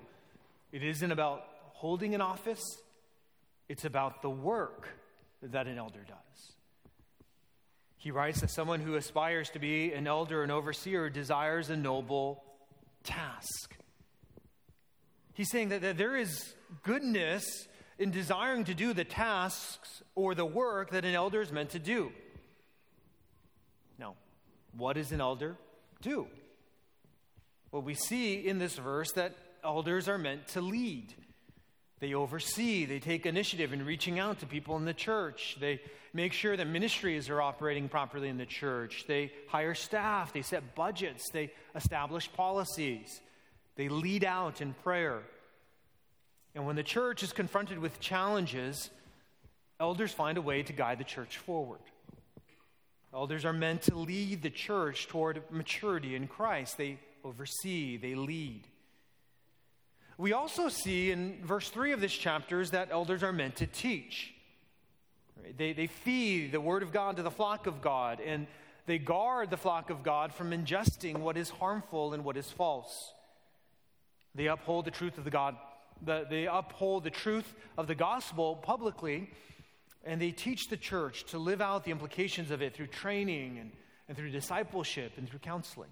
it 0.70 0.82
isn't 0.82 1.11
about 1.11 1.44
holding 1.73 2.14
an 2.14 2.20
office, 2.20 2.62
it's 3.68 3.85
about 3.85 4.23
the 4.23 4.30
work 4.30 4.88
that 5.42 5.66
an 5.66 5.78
elder 5.78 6.04
does. 6.06 6.52
He 7.98 8.12
writes 8.12 8.40
that 8.40 8.50
someone 8.50 8.80
who 8.80 8.94
aspires 8.94 9.50
to 9.50 9.58
be 9.58 9.92
an 9.92 10.06
elder 10.06 10.42
and 10.42 10.52
overseer 10.52 11.10
desires 11.10 11.68
a 11.68 11.76
noble 11.76 12.44
task. 13.02 13.76
He's 15.34 15.50
saying 15.50 15.70
that, 15.70 15.82
that 15.82 15.98
there 15.98 16.16
is 16.16 16.54
goodness 16.84 17.44
in 17.98 18.12
desiring 18.12 18.64
to 18.64 18.74
do 18.74 18.92
the 18.92 19.04
tasks 19.04 20.02
or 20.14 20.34
the 20.34 20.46
work 20.46 20.90
that 20.90 21.04
an 21.04 21.14
elder 21.14 21.40
is 21.40 21.50
meant 21.50 21.70
to 21.70 21.80
do. 21.80 22.12
Now, 23.98 24.14
what 24.76 24.94
does 24.94 25.10
an 25.10 25.20
elder 25.20 25.56
do? 26.00 26.28
Well, 27.72 27.82
we 27.82 27.94
see 27.94 28.46
in 28.46 28.58
this 28.58 28.76
verse 28.76 29.12
that 29.12 29.36
elders 29.64 30.08
are 30.08 30.18
meant 30.18 30.46
to 30.48 30.60
lead. 30.60 31.14
They 32.00 32.14
oversee, 32.14 32.84
they 32.84 33.00
take 33.00 33.26
initiative 33.26 33.72
in 33.72 33.84
reaching 33.84 34.20
out 34.20 34.38
to 34.40 34.46
people 34.46 34.76
in 34.76 34.84
the 34.84 34.94
church. 34.94 35.56
They 35.60 35.80
make 36.18 36.32
sure 36.32 36.56
that 36.56 36.66
ministries 36.66 37.30
are 37.30 37.40
operating 37.40 37.88
properly 37.88 38.28
in 38.28 38.38
the 38.38 38.44
church. 38.44 39.04
They 39.06 39.30
hire 39.46 39.76
staff, 39.76 40.32
they 40.32 40.42
set 40.42 40.75
budgets, 40.75 41.30
they 41.32 41.52
establish 41.76 42.28
policies, 42.32 43.20
they 43.76 43.88
lead 43.88 44.25
out 44.25 44.60
in 44.60 44.75
prayer. 44.82 45.22
And 46.56 46.66
when 46.66 46.75
the 46.75 46.82
church 46.82 47.22
is 47.22 47.32
confronted 47.32 47.78
with 47.78 48.00
challenges, 48.00 48.90
elders 49.78 50.12
find 50.12 50.38
a 50.38 50.42
way 50.42 50.64
to 50.64 50.72
guide 50.72 50.98
the 50.98 51.04
church 51.04 51.38
forward. 51.38 51.78
Elders 53.14 53.44
are 53.44 53.52
meant 53.52 53.82
to 53.82 53.94
lead 53.94 54.42
the 54.42 54.50
church 54.50 55.06
toward 55.06 55.40
maturity 55.52 56.16
in 56.16 56.26
Christ. 56.26 56.76
They 56.76 56.98
oversee, 57.22 57.96
they 57.96 58.16
lead. 58.16 58.64
We 60.16 60.32
also 60.32 60.68
see 60.68 61.12
in 61.12 61.38
verse 61.44 61.70
3 61.70 61.92
of 61.92 62.00
this 62.00 62.12
chapter 62.12 62.60
is 62.60 62.72
that 62.72 62.88
elders 62.90 63.22
are 63.22 63.32
meant 63.32 63.54
to 63.56 63.68
teach. 63.68 64.34
They, 65.57 65.73
they 65.73 65.87
feed 65.87 66.52
the 66.52 66.61
word 66.61 66.83
of 66.83 66.92
God 66.92 67.16
to 67.16 67.23
the 67.23 67.30
flock 67.30 67.66
of 67.66 67.80
God, 67.80 68.21
and 68.21 68.47
they 68.87 68.99
guard 68.99 69.50
the 69.50 69.57
flock 69.57 69.90
of 69.90 70.02
God 70.02 70.33
from 70.33 70.50
ingesting 70.50 71.18
what 71.18 71.37
is 71.37 71.50
harmful 71.50 72.14
and 72.14 72.25
what 72.25 72.37
is 72.37 72.50
false. 72.50 73.12
They 74.35 74.47
uphold 74.47 74.85
the 74.85 74.90
truth 74.90 75.18
of 75.18 75.25
the 75.25 75.30
God, 75.30 75.57
the, 76.02 76.26
they 76.28 76.47
uphold 76.47 77.04
the 77.04 77.11
truth 77.11 77.54
of 77.76 77.87
the 77.87 77.95
gospel 77.95 78.57
publicly, 78.57 79.30
and 80.04 80.21
they 80.21 80.30
teach 80.30 80.68
the 80.68 80.76
church 80.76 81.25
to 81.26 81.38
live 81.38 81.61
out 81.61 81.85
the 81.85 81.90
implications 81.90 82.50
of 82.50 82.62
it 82.62 82.75
through 82.75 82.87
training 82.87 83.59
and, 83.59 83.73
and 84.09 84.16
through 84.16 84.30
discipleship 84.30 85.12
and 85.16 85.28
through 85.28 85.40
counseling. 85.40 85.90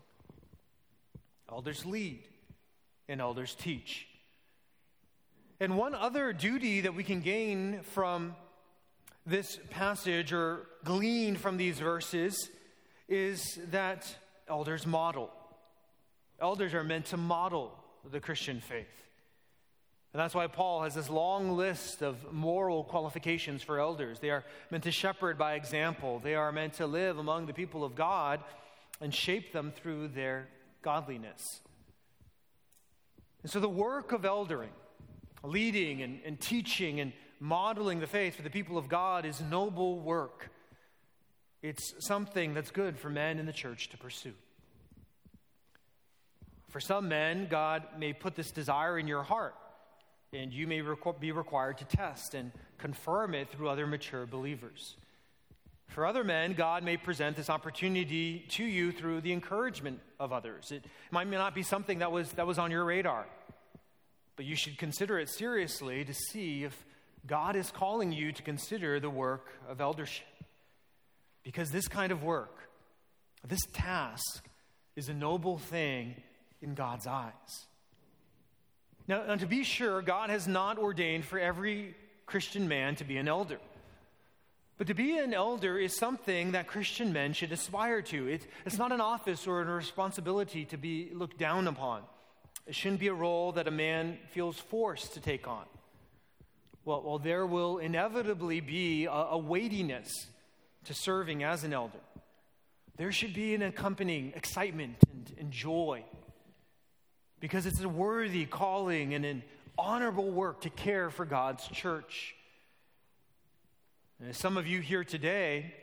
Elders 1.50 1.84
lead, 1.84 2.22
and 3.08 3.20
elders 3.20 3.54
teach. 3.54 4.06
And 5.60 5.76
one 5.76 5.94
other 5.94 6.32
duty 6.32 6.82
that 6.82 6.94
we 6.94 7.04
can 7.04 7.20
gain 7.20 7.80
from 7.82 8.34
this 9.26 9.58
passage 9.70 10.32
or 10.32 10.66
gleaned 10.84 11.38
from 11.38 11.56
these 11.56 11.78
verses 11.78 12.48
is 13.08 13.58
that 13.70 14.06
elders 14.48 14.86
model. 14.86 15.30
Elders 16.40 16.74
are 16.74 16.84
meant 16.84 17.06
to 17.06 17.16
model 17.16 17.72
the 18.08 18.20
Christian 18.20 18.60
faith. 18.60 18.86
And 20.12 20.20
that's 20.20 20.34
why 20.34 20.46
Paul 20.46 20.82
has 20.82 20.94
this 20.94 21.10
long 21.10 21.56
list 21.56 22.02
of 22.02 22.32
moral 22.32 22.84
qualifications 22.84 23.62
for 23.62 23.80
elders. 23.80 24.20
They 24.20 24.30
are 24.30 24.44
meant 24.70 24.84
to 24.84 24.90
shepherd 24.90 25.36
by 25.36 25.54
example, 25.54 26.20
they 26.20 26.34
are 26.34 26.52
meant 26.52 26.74
to 26.74 26.86
live 26.86 27.18
among 27.18 27.46
the 27.46 27.52
people 27.52 27.84
of 27.84 27.94
God 27.94 28.40
and 29.00 29.12
shape 29.12 29.52
them 29.52 29.72
through 29.72 30.08
their 30.08 30.48
godliness. 30.82 31.60
And 33.42 33.50
so 33.50 33.60
the 33.60 33.68
work 33.68 34.12
of 34.12 34.24
eldering, 34.24 34.72
leading 35.42 36.02
and, 36.02 36.20
and 36.24 36.40
teaching 36.40 37.00
and 37.00 37.12
modeling 37.40 38.00
the 38.00 38.06
faith 38.06 38.36
for 38.36 38.42
the 38.42 38.50
people 38.50 38.78
of 38.78 38.88
God 38.88 39.24
is 39.24 39.40
noble 39.40 40.00
work. 40.00 40.50
It's 41.62 41.94
something 42.06 42.54
that's 42.54 42.70
good 42.70 42.98
for 42.98 43.10
men 43.10 43.38
in 43.38 43.46
the 43.46 43.52
church 43.52 43.88
to 43.90 43.96
pursue. 43.96 44.34
For 46.68 46.80
some 46.80 47.08
men, 47.08 47.46
God 47.48 47.84
may 47.98 48.12
put 48.12 48.34
this 48.34 48.50
desire 48.50 48.98
in 48.98 49.08
your 49.08 49.22
heart, 49.22 49.54
and 50.32 50.52
you 50.52 50.66
may 50.66 50.82
be 51.20 51.32
required 51.32 51.78
to 51.78 51.84
test 51.84 52.34
and 52.34 52.52
confirm 52.78 53.34
it 53.34 53.50
through 53.50 53.68
other 53.68 53.86
mature 53.86 54.26
believers. 54.26 54.96
For 55.88 56.04
other 56.04 56.24
men, 56.24 56.52
God 56.52 56.82
may 56.82 56.96
present 56.96 57.36
this 57.36 57.48
opportunity 57.48 58.44
to 58.50 58.64
you 58.64 58.92
through 58.92 59.20
the 59.22 59.32
encouragement 59.32 60.00
of 60.20 60.32
others. 60.32 60.72
It 60.72 60.84
might 61.10 61.28
not 61.30 61.54
be 61.54 61.62
something 61.62 62.00
that 62.00 62.12
was, 62.12 62.32
that 62.32 62.46
was 62.46 62.58
on 62.58 62.70
your 62.70 62.84
radar, 62.84 63.26
but 64.34 64.44
you 64.44 64.56
should 64.56 64.78
consider 64.78 65.18
it 65.18 65.30
seriously 65.30 66.04
to 66.04 66.12
see 66.12 66.64
if 66.64 66.84
God 67.26 67.56
is 67.56 67.70
calling 67.70 68.12
you 68.12 68.32
to 68.32 68.42
consider 68.42 69.00
the 69.00 69.10
work 69.10 69.48
of 69.68 69.80
eldership. 69.80 70.26
Because 71.42 71.70
this 71.70 71.88
kind 71.88 72.12
of 72.12 72.22
work, 72.22 72.68
this 73.46 73.60
task, 73.72 74.44
is 74.96 75.08
a 75.08 75.14
noble 75.14 75.58
thing 75.58 76.14
in 76.62 76.74
God's 76.74 77.06
eyes. 77.06 77.32
Now, 79.08 79.24
now, 79.26 79.36
to 79.36 79.46
be 79.46 79.62
sure, 79.62 80.02
God 80.02 80.30
has 80.30 80.48
not 80.48 80.78
ordained 80.78 81.24
for 81.24 81.38
every 81.38 81.94
Christian 82.26 82.66
man 82.66 82.96
to 82.96 83.04
be 83.04 83.16
an 83.18 83.28
elder. 83.28 83.58
But 84.78 84.88
to 84.88 84.94
be 84.94 85.16
an 85.16 85.32
elder 85.32 85.78
is 85.78 85.96
something 85.96 86.52
that 86.52 86.66
Christian 86.66 87.12
men 87.12 87.32
should 87.32 87.52
aspire 87.52 88.02
to. 88.02 88.28
It, 88.28 88.46
it's 88.66 88.78
not 88.78 88.92
an 88.92 89.00
office 89.00 89.46
or 89.46 89.62
a 89.62 89.64
responsibility 89.64 90.64
to 90.66 90.76
be 90.76 91.10
looked 91.14 91.38
down 91.38 91.66
upon. 91.68 92.02
It 92.66 92.74
shouldn't 92.74 93.00
be 93.00 93.06
a 93.06 93.14
role 93.14 93.52
that 93.52 93.68
a 93.68 93.70
man 93.70 94.18
feels 94.32 94.58
forced 94.58 95.14
to 95.14 95.20
take 95.20 95.46
on. 95.46 95.64
Well, 96.86 97.02
well 97.02 97.18
there 97.18 97.44
will 97.44 97.78
inevitably 97.78 98.60
be 98.60 99.04
a, 99.04 99.10
a 99.10 99.38
weightiness 99.38 100.08
to 100.84 100.94
serving 100.94 101.42
as 101.42 101.64
an 101.64 101.74
elder. 101.74 101.98
There 102.96 103.12
should 103.12 103.34
be 103.34 103.54
an 103.54 103.60
accompanying 103.60 104.32
excitement 104.34 104.96
and, 105.12 105.34
and 105.38 105.50
joy 105.50 106.04
because 107.40 107.66
it's 107.66 107.82
a 107.82 107.88
worthy 107.88 108.46
calling 108.46 109.12
and 109.12 109.26
an 109.26 109.42
honorable 109.76 110.30
work 110.30 110.62
to 110.62 110.70
care 110.70 111.10
for 111.10 111.26
God's 111.26 111.66
church. 111.68 112.34
And 114.18 114.34
some 114.34 114.56
of 114.56 114.66
you 114.66 114.80
here 114.80 115.04
today 115.04 115.74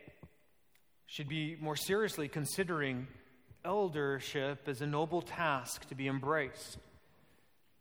should 1.05 1.27
be 1.27 1.57
more 1.59 1.75
seriously 1.75 2.27
considering 2.29 3.07
eldership 3.63 4.67
as 4.67 4.81
a 4.81 4.87
noble 4.87 5.21
task 5.21 5.87
to 5.89 5.95
be 5.95 6.07
embraced. 6.07 6.77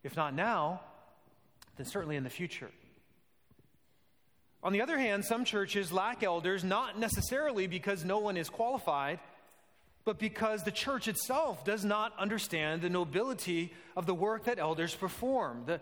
If 0.02 0.16
not 0.16 0.34
now, 0.34 0.80
then 1.76 1.86
certainly 1.86 2.16
in 2.16 2.24
the 2.24 2.30
future. 2.30 2.70
On 4.62 4.72
the 4.72 4.80
other 4.80 4.98
hand, 4.98 5.24
some 5.24 5.44
churches 5.44 5.90
lack 5.92 6.22
elders 6.22 6.62
not 6.62 6.98
necessarily 6.98 7.66
because 7.66 8.04
no 8.04 8.18
one 8.18 8.36
is 8.36 8.48
qualified 8.48 9.18
but 10.04 10.18
because 10.18 10.62
the 10.62 10.70
church 10.70 11.08
itself 11.08 11.64
does 11.64 11.84
not 11.84 12.12
understand 12.18 12.82
the 12.82 12.90
nobility 12.90 13.72
of 13.96 14.06
the 14.06 14.14
work 14.14 14.44
that 14.44 14.58
elders 14.58 14.94
perform. 14.94 15.64
The, 15.66 15.80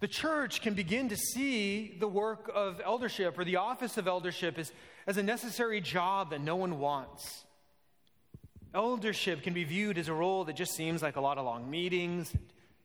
the 0.00 0.08
church 0.08 0.62
can 0.62 0.74
begin 0.74 1.10
to 1.10 1.16
see 1.16 1.96
the 1.98 2.08
work 2.08 2.50
of 2.52 2.80
eldership 2.84 3.38
or 3.38 3.44
the 3.44 3.56
office 3.56 3.96
of 3.98 4.08
eldership 4.08 4.58
as, 4.58 4.72
as 5.06 5.16
a 5.16 5.22
necessary 5.22 5.80
job 5.80 6.30
that 6.30 6.40
no 6.40 6.56
one 6.56 6.80
wants. 6.80 7.44
Eldership 8.74 9.42
can 9.42 9.54
be 9.54 9.64
viewed 9.64 9.98
as 9.98 10.08
a 10.08 10.14
role 10.14 10.44
that 10.44 10.56
just 10.56 10.74
seems 10.74 11.02
like 11.02 11.16
a 11.16 11.20
lot 11.20 11.38
of 11.38 11.44
long 11.44 11.70
meetings, 11.70 12.32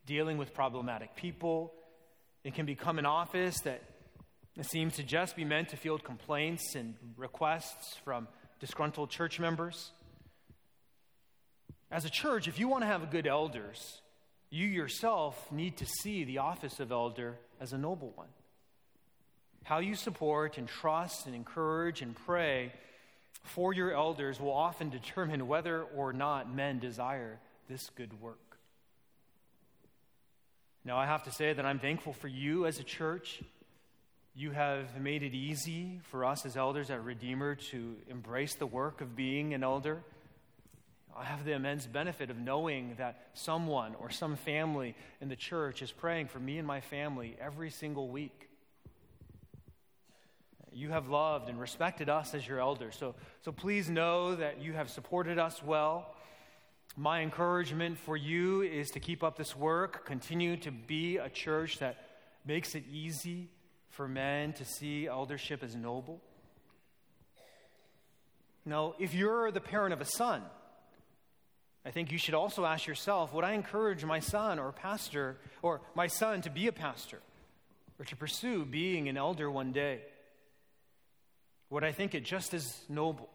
dealing 0.06 0.38
with 0.38 0.54
problematic 0.54 1.16
people. 1.16 1.74
It 2.44 2.54
can 2.54 2.66
become 2.66 3.00
an 3.00 3.06
office 3.06 3.62
that 3.62 3.82
seems 4.66 4.96
to 4.96 5.04
just 5.04 5.36
be 5.36 5.46
meant 5.46 5.70
to 5.70 5.78
field 5.78 6.04
complaints 6.04 6.74
and 6.76 6.96
requests 7.16 7.96
from 8.04 8.28
disgruntled 8.60 9.10
church 9.10 9.40
members. 9.40 9.92
As 11.92 12.06
a 12.06 12.10
church, 12.10 12.48
if 12.48 12.60
you 12.60 12.68
want 12.68 12.82
to 12.82 12.88
have 12.88 13.12
good 13.12 13.28
elders, 13.28 14.02
you 14.50 14.66
yourself 14.66 15.52
need 15.52 15.78
to 15.78 15.86
see 15.86 16.24
the 16.24 16.40
office 16.40 16.80
of 16.80 16.92
elder 16.92 17.38
as 17.62 17.72
a 17.72 17.78
noble 17.78 18.12
one. 18.16 18.28
How 19.64 19.80
you 19.80 19.96
support 19.96 20.58
and 20.58 20.68
trust 20.68 21.28
and 21.28 21.36
encourage 21.36 22.02
and 22.02 22.16
pray 22.16 22.74
for 23.44 23.74
your 23.74 23.94
elders 23.94 24.40
will 24.40 24.54
often 24.54 24.90
determine 24.90 25.48
whether 25.48 25.84
or 25.84 26.14
not 26.14 26.54
men 26.54 26.80
desire 26.80 27.40
this 27.70 27.90
good 27.96 28.20
work. 28.22 28.58
Now, 30.84 30.98
I 30.98 31.06
have 31.06 31.24
to 31.24 31.32
say 31.32 31.52
that 31.52 31.66
I'm 31.66 31.80
thankful 31.80 32.14
for 32.14 32.30
you 32.30 32.66
as 32.66 32.80
a 32.80 32.84
church. 32.84 33.42
You 34.40 34.52
have 34.52 35.02
made 35.02 35.24
it 35.24 35.34
easy 35.34 36.00
for 36.12 36.24
us 36.24 36.46
as 36.46 36.56
elders 36.56 36.92
at 36.92 37.04
Redeemer 37.04 37.56
to 37.72 37.96
embrace 38.08 38.54
the 38.54 38.68
work 38.68 39.02
of 39.02 39.16
being 39.16 39.56
an 39.56 39.64
elder. 39.64 40.04
I 41.18 41.24
have 41.24 41.44
the 41.44 41.54
immense 41.54 41.88
benefit 41.88 42.30
of 42.30 42.38
knowing 42.38 42.94
that 43.00 43.30
someone 43.34 43.96
or 43.96 44.12
some 44.12 44.36
family 44.36 44.94
in 45.22 45.30
the 45.30 45.36
church 45.36 45.82
is 45.82 45.92
praying 45.92 46.28
for 46.28 46.38
me 46.38 46.60
and 46.60 46.68
my 46.68 46.82
family 46.82 47.36
every 47.42 47.72
single 47.72 48.10
week. 48.10 48.48
You 50.72 50.90
have 50.90 51.10
loved 51.10 51.50
and 51.50 51.60
respected 51.60 52.08
us 52.08 52.36
as 52.36 52.48
your 52.48 52.60
elders. 52.60 52.96
So, 52.96 53.16
so 53.42 53.52
please 53.52 53.90
know 53.90 54.36
that 54.36 54.62
you 54.62 54.74
have 54.74 54.92
supported 54.92 55.40
us 55.40 55.64
well. 55.64 56.14
My 56.96 57.22
encouragement 57.22 57.98
for 57.98 58.16
you 58.16 58.62
is 58.62 58.92
to 58.92 59.00
keep 59.00 59.24
up 59.24 59.36
this 59.36 59.56
work, 59.56 60.06
continue 60.06 60.58
to 60.58 60.70
be 60.70 61.18
a 61.18 61.28
church 61.28 61.80
that 61.80 61.98
makes 62.46 62.76
it 62.76 62.84
easy 62.94 63.50
for 63.98 64.08
men 64.08 64.54
to 64.54 64.64
see 64.64 65.08
eldership 65.08 65.64
as 65.64 65.76
noble. 65.76 66.22
Now, 68.64 68.94
if 69.00 69.16
you're 69.16 69.50
the 69.50 69.60
parent 69.60 69.92
of 69.92 70.02
a 70.02 70.06
son, 70.06 70.44
I 71.84 71.90
think 71.90 72.12
you 72.12 72.20
should 72.20 72.36
also 72.36 72.64
ask 72.64 72.86
yourself 72.86 73.34
would 73.34 73.44
I 73.44 73.54
encourage 73.54 74.06
my 74.06 74.20
son 74.20 74.60
or 74.60 74.72
pastor 74.72 75.38
or 75.64 75.82
my 75.96 76.06
son 76.06 76.44
to 76.44 76.52
be 76.52 76.68
a 76.68 76.72
pastor 76.72 77.20
or 77.98 78.06
to 78.06 78.16
pursue 78.16 78.66
being 78.66 79.10
an 79.10 79.18
elder 79.18 79.50
one 79.50 79.72
day? 79.72 80.02
Would 81.72 81.84
I 81.84 81.92
think 81.92 82.14
it 82.14 82.24
just 82.24 82.54
as 82.54 82.66
noble, 82.88 83.30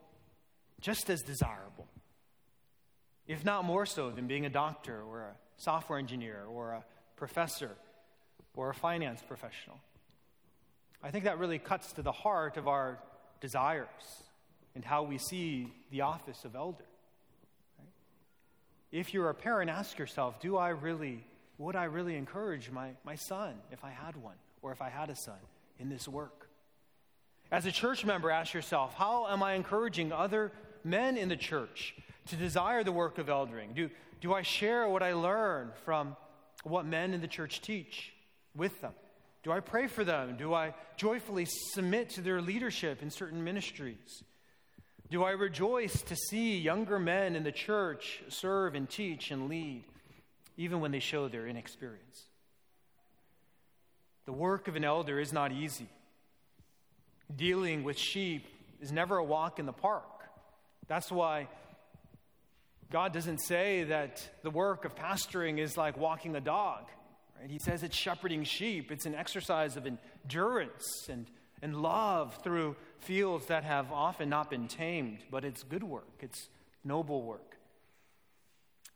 just 0.80 1.10
as 1.10 1.22
desirable, 1.22 1.88
if 3.26 3.44
not 3.44 3.64
more 3.64 3.84
so 3.84 4.10
than 4.10 4.28
being 4.28 4.46
a 4.46 4.50
doctor 4.50 5.02
or 5.02 5.22
a 5.22 5.34
software 5.56 5.98
engineer 5.98 6.44
or 6.48 6.70
a 6.70 6.84
professor 7.16 7.72
or 8.54 8.70
a 8.70 8.74
finance 8.74 9.20
professional? 9.26 9.80
I 11.02 11.10
think 11.10 11.24
that 11.24 11.38
really 11.38 11.58
cuts 11.58 11.92
to 11.94 12.02
the 12.02 12.12
heart 12.12 12.56
of 12.56 12.68
our 12.68 12.98
desires 13.40 13.88
and 14.74 14.84
how 14.84 15.02
we 15.02 15.18
see 15.18 15.72
the 15.90 16.02
office 16.02 16.44
of 16.44 16.54
elder. 16.54 16.84
If 18.92 19.12
you're 19.12 19.30
a 19.30 19.34
parent, 19.34 19.70
ask 19.70 19.98
yourself 19.98 20.40
do 20.40 20.56
I 20.56 20.68
really, 20.68 21.24
would 21.58 21.76
I 21.76 21.84
really 21.84 22.16
encourage 22.16 22.70
my, 22.70 22.90
my 23.04 23.16
son 23.16 23.54
if 23.70 23.84
I 23.84 23.90
had 23.90 24.16
one, 24.16 24.36
or 24.60 24.70
if 24.70 24.80
I 24.80 24.90
had 24.90 25.10
a 25.10 25.16
son, 25.16 25.38
in 25.78 25.88
this 25.88 26.06
work? 26.06 26.48
As 27.50 27.66
a 27.66 27.72
church 27.72 28.04
member, 28.04 28.30
ask 28.30 28.54
yourself 28.54 28.94
how 28.94 29.26
am 29.28 29.42
I 29.42 29.54
encouraging 29.54 30.12
other 30.12 30.52
men 30.84 31.16
in 31.16 31.28
the 31.28 31.36
church 31.36 31.94
to 32.28 32.36
desire 32.36 32.84
the 32.84 32.92
work 32.92 33.18
of 33.18 33.28
eldering? 33.28 33.74
Do, 33.74 33.90
do 34.20 34.32
I 34.32 34.42
share 34.42 34.88
what 34.88 35.02
I 35.02 35.14
learn 35.14 35.72
from 35.84 36.16
what 36.62 36.86
men 36.86 37.12
in 37.12 37.20
the 37.20 37.26
church 37.26 37.60
teach 37.60 38.12
with 38.54 38.80
them? 38.80 38.92
Do 39.42 39.50
I 39.50 39.60
pray 39.60 39.88
for 39.88 40.04
them? 40.04 40.36
Do 40.36 40.54
I 40.54 40.74
joyfully 40.96 41.46
submit 41.46 42.10
to 42.10 42.20
their 42.20 42.40
leadership 42.40 43.02
in 43.02 43.10
certain 43.10 43.42
ministries? 43.42 44.22
Do 45.10 45.24
I 45.24 45.32
rejoice 45.32 46.00
to 46.02 46.16
see 46.16 46.58
younger 46.58 46.98
men 46.98 47.36
in 47.36 47.42
the 47.42 47.52
church 47.52 48.22
serve 48.28 48.74
and 48.74 48.88
teach 48.88 49.30
and 49.30 49.48
lead, 49.48 49.84
even 50.56 50.80
when 50.80 50.92
they 50.92 51.00
show 51.00 51.28
their 51.28 51.46
inexperience? 51.46 52.26
The 54.24 54.32
work 54.32 54.68
of 54.68 54.76
an 54.76 54.84
elder 54.84 55.18
is 55.18 55.32
not 55.32 55.52
easy. 55.52 55.88
Dealing 57.34 57.82
with 57.82 57.98
sheep 57.98 58.46
is 58.80 58.92
never 58.92 59.16
a 59.16 59.24
walk 59.24 59.58
in 59.58 59.66
the 59.66 59.72
park. 59.72 60.04
That's 60.86 61.10
why 61.10 61.48
God 62.90 63.12
doesn't 63.12 63.38
say 63.38 63.84
that 63.84 64.26
the 64.42 64.50
work 64.50 64.84
of 64.84 64.94
pastoring 64.94 65.58
is 65.58 65.76
like 65.76 65.96
walking 65.96 66.36
a 66.36 66.40
dog. 66.40 66.84
Right? 67.42 67.50
He 67.50 67.58
says 67.58 67.82
it's 67.82 67.96
shepherding 67.96 68.44
sheep, 68.44 68.90
it's 68.90 69.04
an 69.04 69.14
exercise 69.14 69.76
of 69.76 69.86
endurance 69.86 71.08
and 71.10 71.26
and 71.62 71.80
love 71.80 72.36
through 72.42 72.74
fields 72.98 73.46
that 73.46 73.62
have 73.62 73.92
often 73.92 74.28
not 74.28 74.50
been 74.50 74.66
tamed, 74.66 75.18
but 75.30 75.44
it's 75.44 75.62
good 75.62 75.84
work, 75.84 76.18
it's 76.20 76.48
noble 76.84 77.22
work. 77.22 77.56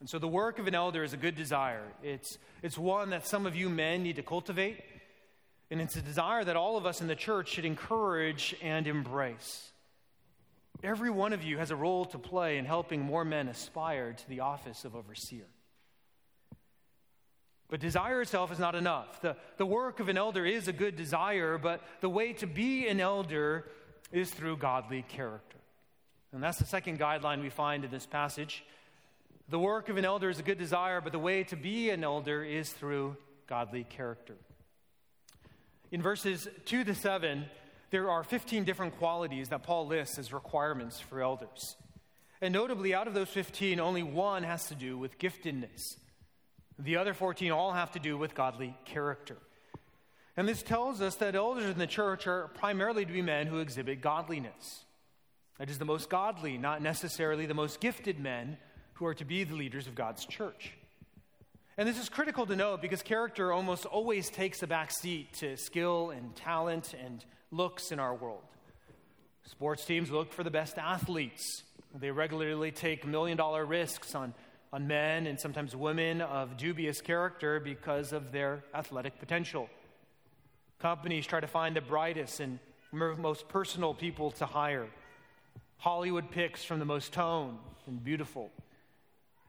And 0.01 0.11
so 0.11 0.19
the 0.19 0.29
work 0.29 0.59
of 0.59 0.67
an 0.67 0.75
elder 0.75 1.03
is 1.05 1.15
a 1.15 1.17
good 1.17 1.37
desire. 1.37 1.85
It's, 2.03 2.37
it's 2.63 2.77
one 2.77 3.11
that 3.11 3.27
some 3.27 3.47
of 3.47 3.57
you 3.57 3.71
men 3.71 4.03
need 4.03 4.17
to 4.17 4.23
cultivate, 4.23 4.85
and 5.71 5.81
it's 5.81 5.97
a 5.97 6.03
desire 6.03 6.45
that 6.45 6.57
all 6.57 6.77
of 6.77 6.85
us 6.85 7.01
in 7.01 7.07
the 7.07 7.15
church 7.15 7.51
should 7.51 7.65
encourage 7.65 8.55
and 8.61 8.87
embrace. 8.87 9.71
Every 10.83 11.09
one 11.09 11.33
of 11.33 11.43
you 11.43 11.57
has 11.57 11.71
a 11.71 11.77
role 11.77 12.05
to 12.07 12.19
play 12.19 12.59
in 12.59 12.67
helping 12.67 13.01
more 13.01 13.25
men 13.25 13.49
aspire 13.49 14.13
to 14.13 14.29
the 14.29 14.41
office 14.41 14.85
of 14.85 14.95
overseer. 14.95 15.47
But 17.68 17.81
desire 17.81 18.22
itself 18.22 18.52
is 18.52 18.59
not 18.59 18.74
enough. 18.74 19.20
The, 19.20 19.37
the 19.57 19.66
work 19.66 19.98
of 19.98 20.09
an 20.09 20.16
elder 20.16 20.46
is 20.46 20.68
a 20.68 20.72
good 20.72 20.96
desire, 20.96 21.59
but 21.59 21.83
the 22.00 22.09
way 22.09 22.33
to 22.35 22.46
be 22.46 22.87
an 22.87 23.00
elder 23.00 23.66
is 24.12 24.31
through 24.31 24.59
godly 24.59 25.02
character. 25.02 25.59
And 26.33 26.42
that's 26.42 26.59
the 26.59 26.66
second 26.66 27.00
guideline 27.00 27.42
we 27.42 27.50
find 27.50 27.85
in 27.85 27.90
this 27.90 28.07
passage. 28.07 28.64
The 29.48 29.59
work 29.59 29.88
of 29.88 29.96
an 29.96 30.05
elder 30.05 30.31
is 30.31 30.38
a 30.38 30.42
good 30.42 30.59
desire, 30.59 31.00
but 31.00 31.12
the 31.12 31.18
way 31.18 31.44
to 31.44 31.57
be 31.57 31.90
an 31.90 32.05
elder 32.05 32.44
is 32.44 32.70
through 32.70 33.16
godly 33.46 33.85
character. 33.85 34.37
In 35.90 36.02
verses 36.02 36.48
2 36.66 36.85
to 36.85 36.94
7, 36.94 37.46
there 37.90 38.11
are 38.11 38.24
15 38.24 38.64
different 38.64 38.98
qualities 38.98 39.48
that 39.50 39.62
Paul 39.62 39.87
lists 39.87 40.18
as 40.18 40.33
requirements 40.33 41.00
for 41.00 41.20
elders. 41.20 41.76
And 42.40 42.52
notably, 42.52 42.94
out 42.94 43.07
of 43.09 43.14
those 43.14 43.29
15, 43.29 43.81
only 43.81 44.02
one 44.02 44.42
has 44.42 44.68
to 44.68 44.74
do 44.74 44.98
with 44.98 45.18
giftedness. 45.18 45.96
The 46.79 46.97
other 46.97 47.15
14 47.15 47.53
all 47.53 47.73
have 47.73 47.93
to 47.93 47.99
do 47.99 48.19
with 48.19 48.35
godly 48.35 48.77
character. 48.85 49.37
And 50.37 50.47
this 50.47 50.62
tells 50.62 51.01
us 51.01 51.17
that 51.17 51.35
elders 51.35 51.71
in 51.71 51.79
the 51.79 51.87
church 51.87 52.27
are 52.27 52.49
primarily 52.49 53.07
to 53.07 53.12
be 53.12 53.23
men 53.23 53.47
who 53.47 53.59
exhibit 53.59 54.03
godliness. 54.03 54.85
That 55.59 55.71
is, 55.71 55.79
the 55.79 55.87
most 55.87 56.11
godly, 56.11 56.59
not 56.59 56.83
necessarily 56.83 57.47
the 57.47 57.55
most 57.55 57.81
gifted 57.81 58.21
men 58.21 58.59
who 58.95 59.07
are 59.07 59.15
to 59.15 59.25
be 59.25 59.45
the 59.45 59.55
leaders 59.55 59.87
of 59.87 59.95
God's 59.95 60.27
church. 60.27 60.73
And 61.79 61.89
this 61.89 61.99
is 61.99 62.09
critical 62.09 62.47
to 62.47 62.57
note 62.57 62.83
because 62.83 63.03
character 63.03 63.53
almost 63.53 63.87
always 63.87 64.29
takes 64.29 64.62
a 64.62 64.67
back 64.67 64.91
seat 64.91 65.33
to 65.35 65.57
skill 65.57 66.11
and 66.11 66.35
talent 66.37 66.95
and 67.03 67.25
looks 67.51 67.93
in 67.93 67.99
our 67.99 68.15
world. 68.15 68.43
Sports 69.45 69.85
teams 69.85 70.11
look 70.11 70.33
for 70.33 70.43
the 70.43 70.51
best 70.51 70.77
athletes. 70.77 71.62
They 71.95 72.11
regularly 72.11 72.73
take 72.73 73.07
million 73.07 73.37
dollar 73.37 73.65
risks 73.65 74.15
on, 74.15 74.35
on 74.72 74.87
men 74.87 75.26
and 75.26 75.38
sometimes 75.38 75.74
women 75.74 76.20
of 76.20 76.57
dubious 76.57 77.00
character 77.00 77.61
because 77.61 78.12
of 78.12 78.33
their 78.33 78.64
athletic 78.74 79.18
potential. 79.18 79.68
Companies 80.79 81.26
try 81.26 81.40
to 81.40 81.46
find 81.46 81.74
the 81.76 81.81
brightest 81.81 82.40
and 82.40 82.59
most 82.92 83.48
personal 83.48 83.94
people 83.94 84.31
to 84.33 84.46
hire. 84.46 84.87
Hollywood 85.79 86.31
picks 86.31 86.64
from 86.64 86.79
the 86.79 86.85
most 86.85 87.12
toned 87.12 87.59
and 87.87 88.02
beautiful. 88.02 88.50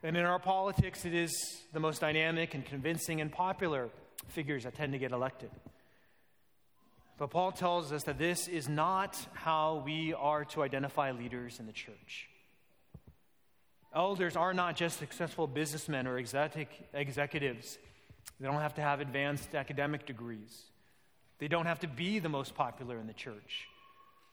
And 0.03 0.15
in 0.15 0.23
our 0.25 0.39
politics, 0.39 1.05
it 1.05 1.13
is 1.13 1.33
the 1.73 1.79
most 1.79 2.01
dynamic 2.01 2.53
and 2.53 2.65
convincing 2.65 3.19
and 3.21 3.31
popular 3.31 3.89
figures 4.27 4.63
that 4.63 4.75
tend 4.75 4.93
to 4.93 4.99
get 4.99 5.11
elected. 5.11 5.49
But 7.17 7.31
Paul 7.31 7.51
tells 7.51 7.91
us 7.91 8.03
that 8.03 8.19
this 8.19 8.47
is 8.47 8.69
not 8.69 9.17
how 9.33 9.81
we 9.83 10.13
are 10.13 10.45
to 10.45 10.61
identify 10.61 11.11
leaders 11.11 11.59
in 11.59 11.65
the 11.65 11.73
church. 11.73 12.29
Elders 13.93 14.35
are 14.35 14.53
not 14.53 14.75
just 14.75 14.99
successful 14.99 15.47
businessmen 15.47 16.07
or 16.07 16.17
exotic 16.17 16.69
executives. 16.93 17.77
They 18.39 18.47
don't 18.47 18.61
have 18.61 18.75
to 18.75 18.81
have 18.81 18.99
advanced 18.99 19.55
academic 19.55 20.05
degrees. 20.05 20.63
They 21.39 21.47
don't 21.47 21.65
have 21.65 21.79
to 21.79 21.87
be 21.87 22.19
the 22.19 22.29
most 22.29 22.55
popular 22.55 22.99
in 22.99 23.07
the 23.07 23.13
church. 23.13 23.67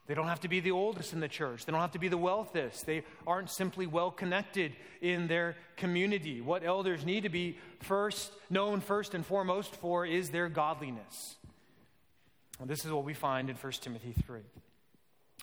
They 0.06 0.14
don't 0.14 0.28
have 0.28 0.40
to 0.40 0.48
be 0.48 0.60
the 0.60 0.72
oldest 0.72 1.14
in 1.14 1.20
the 1.20 1.28
church. 1.28 1.64
They 1.64 1.72
don't 1.72 1.80
have 1.80 1.92
to 1.92 1.98
be 1.98 2.08
the 2.08 2.18
wealthiest. 2.18 2.84
They 2.84 3.04
aren't 3.26 3.48
simply 3.48 3.86
well 3.86 4.10
connected 4.10 4.72
in 5.00 5.28
their 5.28 5.56
community. 5.76 6.42
What 6.42 6.62
elders 6.62 7.06
need 7.06 7.22
to 7.22 7.30
be 7.30 7.56
first 7.80 8.30
known 8.50 8.80
first 8.80 9.14
and 9.14 9.24
foremost 9.24 9.74
for 9.76 10.04
is 10.04 10.28
their 10.28 10.50
godliness. 10.50 11.36
And 12.60 12.68
this 12.68 12.84
is 12.84 12.92
what 12.92 13.04
we 13.04 13.14
find 13.14 13.48
in 13.48 13.56
1 13.56 13.72
Timothy 13.80 14.14
3. 14.26 14.40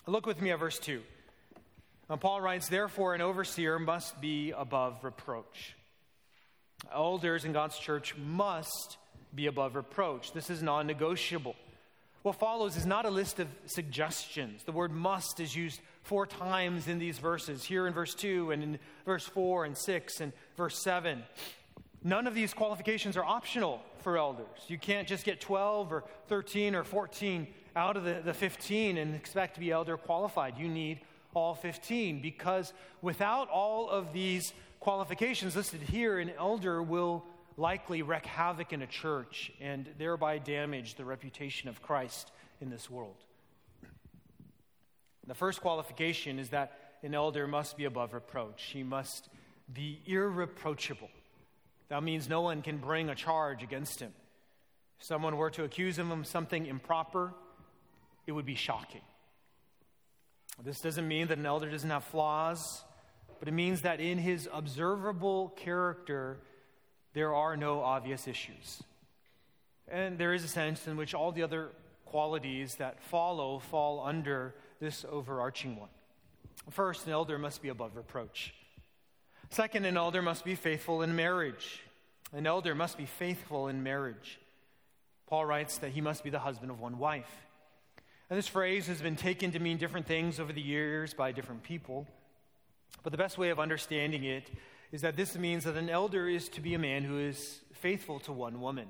Look 0.06 0.26
with 0.26 0.40
me 0.40 0.52
at 0.52 0.60
verse 0.60 0.78
2. 0.78 1.02
And 2.08 2.20
Paul 2.20 2.40
writes, 2.40 2.68
Therefore, 2.68 3.14
an 3.14 3.20
overseer 3.20 3.78
must 3.78 4.20
be 4.20 4.50
above 4.50 5.02
reproach. 5.04 5.76
Elders 6.92 7.44
in 7.44 7.52
God's 7.52 7.78
church 7.78 8.16
must 8.16 8.96
be 9.34 9.46
above 9.46 9.76
reproach. 9.76 10.32
This 10.32 10.50
is 10.50 10.62
non 10.62 10.86
negotiable. 10.86 11.56
What 12.22 12.38
follows 12.38 12.76
is 12.76 12.86
not 12.86 13.04
a 13.04 13.10
list 13.10 13.40
of 13.40 13.48
suggestions. 13.66 14.62
The 14.62 14.72
word 14.72 14.92
must 14.92 15.40
is 15.40 15.56
used 15.56 15.80
four 16.02 16.26
times 16.26 16.86
in 16.86 16.98
these 16.98 17.18
verses, 17.18 17.64
here 17.64 17.86
in 17.86 17.92
verse 17.92 18.14
2 18.14 18.52
and 18.52 18.62
in 18.62 18.78
verse 19.04 19.26
4 19.26 19.64
and 19.64 19.76
6 19.76 20.20
and 20.20 20.32
verse 20.56 20.80
7. 20.82 21.22
None 22.04 22.26
of 22.26 22.34
these 22.34 22.54
qualifications 22.54 23.16
are 23.16 23.24
optional 23.24 23.80
for 23.98 24.18
elders. 24.18 24.46
You 24.68 24.78
can't 24.78 25.06
just 25.06 25.24
get 25.24 25.40
12 25.40 25.92
or 25.92 26.04
13 26.28 26.74
or 26.74 26.84
14 26.84 27.46
out 27.74 27.96
of 27.96 28.04
the, 28.04 28.20
the 28.24 28.34
15 28.34 28.98
and 28.98 29.14
expect 29.14 29.54
to 29.54 29.60
be 29.60 29.70
elder 29.70 29.96
qualified. 29.96 30.58
You 30.58 30.68
need 30.68 31.00
all 31.34 31.54
15 31.54 32.20
because 32.20 32.72
without 33.00 33.48
all 33.48 33.88
of 33.88 34.12
these 34.12 34.52
qualifications 34.80 35.56
listed 35.56 35.80
here, 35.80 36.18
an 36.18 36.30
elder 36.38 36.82
will 36.82 37.24
likely 37.56 38.02
wreak 38.02 38.26
havoc 38.26 38.72
in 38.72 38.82
a 38.82 38.86
church 38.86 39.52
and 39.60 39.88
thereby 39.98 40.38
damage 40.38 40.94
the 40.94 41.04
reputation 41.04 41.68
of 41.68 41.82
Christ 41.82 42.30
in 42.60 42.70
this 42.70 42.90
world. 42.90 43.16
The 45.26 45.34
first 45.34 45.60
qualification 45.60 46.38
is 46.38 46.50
that 46.50 46.78
an 47.02 47.14
elder 47.14 47.46
must 47.46 47.76
be 47.76 47.84
above 47.84 48.14
reproach, 48.14 48.62
he 48.72 48.82
must 48.82 49.28
be 49.72 50.00
irreproachable. 50.06 51.10
That 51.88 52.02
means 52.02 52.28
no 52.28 52.40
one 52.40 52.62
can 52.62 52.78
bring 52.78 53.08
a 53.08 53.14
charge 53.14 53.62
against 53.62 54.00
him. 54.00 54.12
If 54.98 55.06
someone 55.06 55.36
were 55.36 55.50
to 55.50 55.64
accuse 55.64 55.98
him 55.98 56.10
of 56.10 56.26
something 56.26 56.66
improper, 56.66 57.34
it 58.26 58.32
would 58.32 58.46
be 58.46 58.54
shocking. 58.54 59.02
This 60.60 60.80
doesn't 60.80 61.06
mean 61.06 61.28
that 61.28 61.38
an 61.38 61.46
elder 61.46 61.70
doesn't 61.70 61.90
have 61.90 62.04
flaws, 62.04 62.84
but 63.38 63.48
it 63.48 63.52
means 63.52 63.82
that 63.82 64.00
in 64.00 64.18
his 64.18 64.48
observable 64.52 65.50
character, 65.50 66.38
there 67.14 67.34
are 67.34 67.56
no 67.56 67.80
obvious 67.80 68.28
issues. 68.28 68.82
And 69.88 70.18
there 70.18 70.32
is 70.32 70.44
a 70.44 70.48
sense 70.48 70.86
in 70.86 70.96
which 70.96 71.14
all 71.14 71.32
the 71.32 71.42
other 71.42 71.70
qualities 72.06 72.76
that 72.76 73.02
follow 73.02 73.58
fall 73.58 74.04
under 74.04 74.54
this 74.80 75.04
overarching 75.10 75.76
one. 75.76 75.88
First, 76.70 77.06
an 77.06 77.12
elder 77.12 77.38
must 77.38 77.62
be 77.62 77.68
above 77.68 77.96
reproach. 77.96 78.54
Second, 79.50 79.84
an 79.84 79.96
elder 79.96 80.22
must 80.22 80.44
be 80.44 80.54
faithful 80.54 81.02
in 81.02 81.16
marriage. 81.16 81.82
An 82.32 82.46
elder 82.46 82.74
must 82.74 82.96
be 82.96 83.06
faithful 83.06 83.68
in 83.68 83.82
marriage. 83.82 84.38
Paul 85.26 85.46
writes 85.46 85.78
that 85.78 85.90
he 85.90 86.00
must 86.00 86.24
be 86.24 86.30
the 86.30 86.38
husband 86.38 86.70
of 86.70 86.80
one 86.80 86.98
wife. 86.98 87.30
And 88.32 88.38
this 88.38 88.48
phrase 88.48 88.86
has 88.86 89.02
been 89.02 89.14
taken 89.14 89.52
to 89.52 89.58
mean 89.58 89.76
different 89.76 90.06
things 90.06 90.40
over 90.40 90.54
the 90.54 90.60
years 90.62 91.12
by 91.12 91.32
different 91.32 91.62
people. 91.62 92.06
But 93.02 93.12
the 93.12 93.18
best 93.18 93.36
way 93.36 93.50
of 93.50 93.60
understanding 93.60 94.24
it 94.24 94.50
is 94.90 95.02
that 95.02 95.18
this 95.18 95.36
means 95.36 95.64
that 95.64 95.76
an 95.76 95.90
elder 95.90 96.26
is 96.26 96.48
to 96.48 96.62
be 96.62 96.72
a 96.72 96.78
man 96.78 97.02
who 97.02 97.18
is 97.18 97.60
faithful 97.74 98.18
to 98.20 98.32
one 98.32 98.62
woman. 98.62 98.88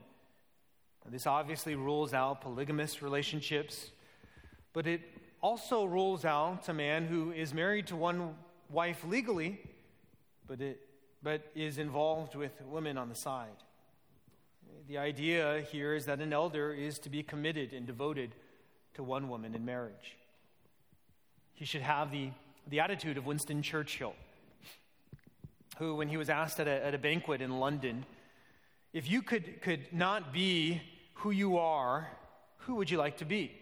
Now, 1.05 1.11
this 1.11 1.27
obviously 1.27 1.75
rules 1.75 2.15
out 2.15 2.41
polygamous 2.41 3.03
relationships, 3.03 3.91
but 4.73 4.87
it 4.87 5.01
also 5.41 5.87
rules 5.87 6.25
out 6.25 6.69
a 6.69 6.73
man 6.73 7.07
who 7.07 7.33
is 7.33 7.53
married 7.53 7.89
to 7.89 7.97
one 7.97 8.37
wife 8.71 9.03
legally 9.03 9.59
but, 10.47 10.61
it, 10.61 10.79
but 11.21 11.51
is 11.57 11.79
involved 11.79 12.37
with 12.37 12.53
women 12.65 12.97
on 12.97 13.09
the 13.09 13.17
side. 13.17 13.65
The 14.87 14.99
idea 14.99 15.67
here 15.69 15.97
is 15.97 16.07
that 16.07 16.21
an 16.21 16.33
elder 16.33 16.73
is 16.73 17.01
to 17.01 17.11
be 17.11 17.25
committed 17.25 17.73
and 17.73 17.89
devoted 17.89 18.37
to 18.95 19.03
one 19.03 19.29
woman 19.29 19.55
in 19.55 19.65
marriage. 19.65 20.17
He 21.55 21.65
should 21.65 21.83
have 21.83 22.11
the, 22.11 22.31
the 22.69 22.81
attitude 22.81 23.17
of 23.17 23.27
Winston 23.27 23.63
Churchill, 23.63 24.15
who, 25.79 25.95
when 25.95 26.09
he 26.09 26.17
was 26.17 26.29
asked 26.29 26.61
at 26.61 26.69
a, 26.69 26.85
at 26.87 26.95
a 26.95 26.99
banquet 26.99 27.41
in 27.41 27.59
London, 27.59 28.05
if 28.93 29.11
you 29.11 29.23
could, 29.23 29.63
could 29.63 29.93
not 29.93 30.33
be 30.33 30.83
who 31.15 31.31
you 31.31 31.59
are, 31.59 32.09
who 32.59 32.75
would 32.77 32.91
you 32.91 32.99
like 32.99 33.19
to 33.19 33.25
be? 33.25 33.53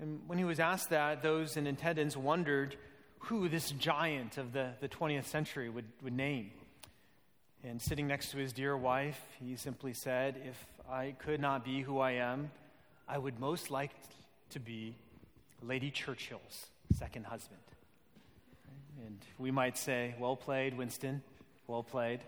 And 0.00 0.20
when 0.26 0.38
he 0.38 0.44
was 0.44 0.60
asked 0.60 0.90
that, 0.90 1.22
those 1.22 1.56
in 1.56 1.66
attendance 1.66 2.16
wondered 2.16 2.76
who 3.20 3.48
this 3.48 3.70
giant 3.72 4.38
of 4.38 4.52
the, 4.52 4.70
the 4.80 4.88
20th 4.88 5.24
century 5.24 5.68
would, 5.68 5.86
would 6.02 6.12
name. 6.12 6.50
And 7.64 7.82
sitting 7.82 8.06
next 8.06 8.30
to 8.30 8.36
his 8.36 8.52
dear 8.52 8.76
wife, 8.76 9.20
he 9.40 9.56
simply 9.56 9.92
said, 9.92 10.40
If 10.46 10.64
I 10.88 11.16
could 11.18 11.40
not 11.40 11.64
be 11.64 11.82
who 11.82 11.98
I 11.98 12.12
am, 12.12 12.52
I 13.08 13.18
would 13.18 13.40
most 13.40 13.70
like 13.70 13.90
to 14.50 14.60
be 14.60 14.94
Lady 15.62 15.90
Churchill's 15.90 16.66
second 16.98 17.26
husband. 17.26 17.60
And 19.06 19.18
we 19.38 19.50
might 19.50 19.76
say, 19.76 20.14
Well 20.18 20.36
played, 20.36 20.76
Winston, 20.76 21.22
well 21.66 21.82
played. 21.82 22.20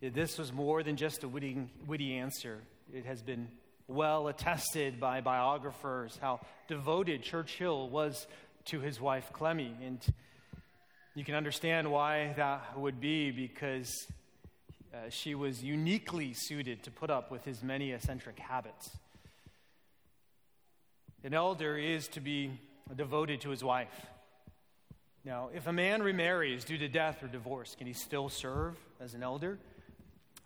This 0.00 0.38
was 0.38 0.52
more 0.52 0.82
than 0.82 0.96
just 0.96 1.24
a 1.24 1.28
witty, 1.28 1.68
witty 1.86 2.16
answer. 2.16 2.58
It 2.92 3.06
has 3.06 3.22
been 3.22 3.48
well 3.86 4.28
attested 4.28 5.00
by 5.00 5.20
biographers 5.20 6.18
how 6.20 6.40
devoted 6.68 7.22
Churchill 7.22 7.88
was 7.88 8.26
to 8.66 8.80
his 8.80 9.00
wife 9.00 9.30
Clemmy. 9.32 9.74
And 9.82 9.98
you 11.14 11.24
can 11.24 11.34
understand 11.34 11.90
why 11.90 12.34
that 12.36 12.78
would 12.78 13.00
be 13.00 13.30
because 13.30 13.90
uh, 14.92 15.08
she 15.10 15.34
was 15.34 15.62
uniquely 15.62 16.32
suited 16.34 16.82
to 16.84 16.90
put 16.90 17.10
up 17.10 17.30
with 17.30 17.44
his 17.44 17.62
many 17.62 17.92
eccentric 17.92 18.38
habits. 18.38 18.90
An 21.24 21.32
elder 21.32 21.78
is 21.78 22.06
to 22.08 22.20
be 22.20 22.50
devoted 22.94 23.40
to 23.40 23.48
his 23.48 23.64
wife. 23.64 24.06
Now, 25.24 25.48
if 25.54 25.66
a 25.66 25.72
man 25.72 26.02
remarries 26.02 26.66
due 26.66 26.76
to 26.76 26.86
death 26.86 27.22
or 27.22 27.28
divorce, 27.28 27.74
can 27.74 27.86
he 27.86 27.94
still 27.94 28.28
serve 28.28 28.76
as 29.00 29.14
an 29.14 29.22
elder? 29.22 29.58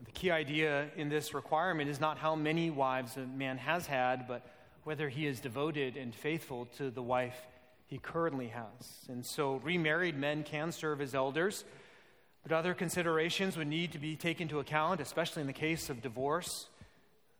The 0.04 0.12
key 0.12 0.30
idea 0.30 0.86
in 0.94 1.08
this 1.08 1.34
requirement 1.34 1.90
is 1.90 1.98
not 1.98 2.16
how 2.16 2.36
many 2.36 2.70
wives 2.70 3.16
a 3.16 3.26
man 3.26 3.58
has 3.58 3.88
had, 3.88 4.28
but 4.28 4.46
whether 4.84 5.08
he 5.08 5.26
is 5.26 5.40
devoted 5.40 5.96
and 5.96 6.14
faithful 6.14 6.66
to 6.76 6.92
the 6.92 7.02
wife 7.02 7.48
he 7.88 7.98
currently 7.98 8.46
has. 8.46 9.08
And 9.08 9.26
so, 9.26 9.56
remarried 9.64 10.16
men 10.16 10.44
can 10.44 10.70
serve 10.70 11.00
as 11.00 11.12
elders, 11.12 11.64
but 12.44 12.52
other 12.52 12.72
considerations 12.72 13.56
would 13.56 13.66
need 13.66 13.90
to 13.90 13.98
be 13.98 14.14
taken 14.14 14.42
into 14.42 14.60
account, 14.60 15.00
especially 15.00 15.40
in 15.40 15.48
the 15.48 15.52
case 15.52 15.90
of 15.90 16.02
divorce. 16.02 16.67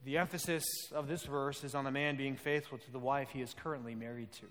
The 0.09 0.17
emphasis 0.17 0.65
of 0.95 1.07
this 1.07 1.25
verse 1.25 1.65
is 1.65 1.75
on 1.75 1.85
the 1.85 1.91
man 1.91 2.17
being 2.17 2.35
faithful 2.35 2.79
to 2.79 2.91
the 2.91 2.99
wife 2.99 3.29
he 3.31 3.43
is 3.43 3.53
currently 3.53 3.95
married 3.95 4.33
to. 4.33 4.47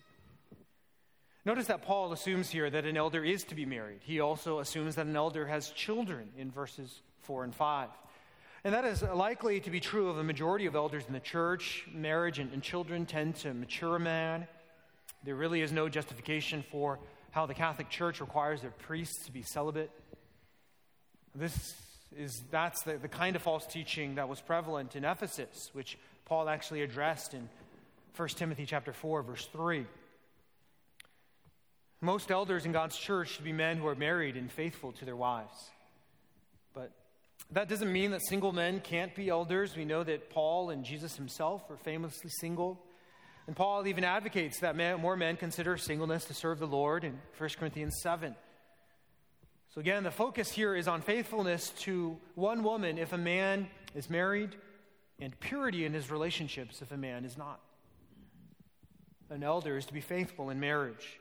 Notice 1.46 1.66
that 1.66 1.82
Paul 1.82 2.12
assumes 2.12 2.52
here 2.52 2.70
that 2.70 2.86
an 2.86 2.96
elder 2.96 3.24
is 3.24 3.44
to 3.46 3.56
be 3.56 3.66
married. 3.66 4.02
He 4.04 4.20
also 4.20 4.60
assumes 4.60 4.94
that 4.98 5.08
an 5.08 5.16
elder 5.16 5.48
has 5.48 5.72
children 5.72 6.30
in 6.38 6.52
verses 6.52 7.02
4 7.24 7.46
and 7.46 7.56
5. 7.56 7.90
And 8.66 8.76
that 8.76 8.86
is 8.86 9.02
likely 9.02 9.60
to 9.62 9.72
be 9.72 9.80
true 9.80 10.12
of 10.12 10.20
a 10.20 10.24
majority 10.24 10.68
of 10.68 10.76
elders 10.76 11.06
in 11.08 11.14
the 11.14 11.20
church. 11.20 11.88
Marriage 11.92 12.38
and, 12.38 12.54
and 12.54 12.62
children 12.62 13.08
tend 13.08 13.38
to 13.38 13.52
mature 13.56 13.96
a 13.96 14.00
man. 14.00 14.46
There 15.24 15.34
really 15.34 15.62
is 15.62 15.72
no 15.72 15.90
justification 15.90 16.64
for 16.70 17.00
how 17.32 17.48
the 17.48 17.56
Catholic 17.56 17.90
Church 17.90 18.22
requires 18.22 18.62
their 18.62 18.70
priests 18.70 19.26
to 19.26 19.32
be 19.32 19.42
celibate. 19.42 19.90
This 21.34 21.74
is 22.16 22.44
that's 22.52 22.82
the, 22.84 22.98
the 22.98 23.08
kind 23.08 23.36
of 23.36 23.42
false 23.42 23.66
teaching 23.66 24.16
that 24.16 24.30
was 24.30 24.42
prevalent 24.42 24.96
in 24.96 25.04
Ephesus, 25.04 25.70
which 25.74 25.98
Paul 26.26 26.50
actually 26.50 26.82
addressed 26.82 27.34
in 27.34 27.50
1 28.16 28.30
Timothy 28.30 28.66
chapter 28.66 28.94
4, 28.94 29.22
verse 29.24 29.48
3. 29.52 29.86
Most 32.02 32.32
elders 32.32 32.66
in 32.66 32.72
God's 32.72 32.98
church 32.98 33.30
should 33.30 33.46
be 33.46 33.54
men 33.54 33.78
who 33.78 33.88
are 33.88 33.96
married 33.96 34.38
and 34.38 34.52
faithful 34.52 34.92
to 34.94 35.06
their 35.06 35.16
wives. 35.16 35.70
But 36.74 36.92
that 37.52 37.70
doesn't 37.70 37.92
mean 37.92 38.12
that 38.12 38.22
single 38.28 38.52
men 38.52 38.82
can't 38.82 39.16
be 39.16 39.30
elders. 39.30 39.76
We 39.76 39.86
know 39.86 40.04
that 40.04 40.30
Paul 40.30 40.70
and 40.70 40.84
Jesus 40.84 41.16
himself 41.16 41.68
were 41.70 41.78
famously 41.78 42.30
single. 42.40 42.80
And 43.48 43.56
Paul 43.56 43.88
even 43.88 44.04
advocates 44.04 44.60
that 44.60 44.76
more 45.00 45.16
men 45.16 45.38
consider 45.38 45.78
singleness 45.78 46.26
to 46.26 46.34
serve 46.34 46.60
the 46.60 46.68
Lord 46.68 47.04
in 47.04 47.18
1 47.38 47.50
Corinthians 47.58 47.96
7. 48.02 48.36
So, 49.78 49.82
again, 49.82 50.02
the 50.02 50.10
focus 50.10 50.52
here 50.52 50.76
is 50.76 50.88
on 50.88 51.02
faithfulness 51.02 51.70
to 51.82 52.18
one 52.34 52.64
woman 52.64 52.98
if 52.98 53.14
a 53.14 53.18
man 53.18 53.68
is 53.94 54.10
married, 54.10 54.56
and 55.20 55.40
purity 55.40 55.86
in 55.86 55.94
his 55.94 56.10
relationships 56.10 56.82
if 56.82 56.92
a 56.92 56.98
man 56.98 57.26
is 57.26 57.38
not. 57.38 57.60
An 59.30 59.44
elder 59.44 59.78
is 59.78 59.86
to 59.86 59.94
be 59.94 60.02
faithful 60.02 60.50
in 60.50 60.60
marriage. 60.60 61.20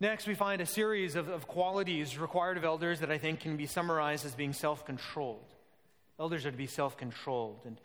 Next, 0.00 0.26
we 0.26 0.34
find 0.34 0.62
a 0.62 0.66
series 0.66 1.16
of, 1.16 1.28
of 1.28 1.46
qualities 1.46 2.16
required 2.16 2.56
of 2.56 2.64
elders 2.64 3.00
that 3.00 3.10
I 3.10 3.18
think 3.18 3.40
can 3.40 3.58
be 3.58 3.66
summarized 3.66 4.24
as 4.24 4.34
being 4.34 4.54
self 4.54 4.86
controlled. 4.86 5.52
Elders 6.18 6.46
are 6.46 6.50
to 6.50 6.56
be 6.56 6.66
self 6.66 6.96
controlled. 6.96 7.60
And 7.66 7.78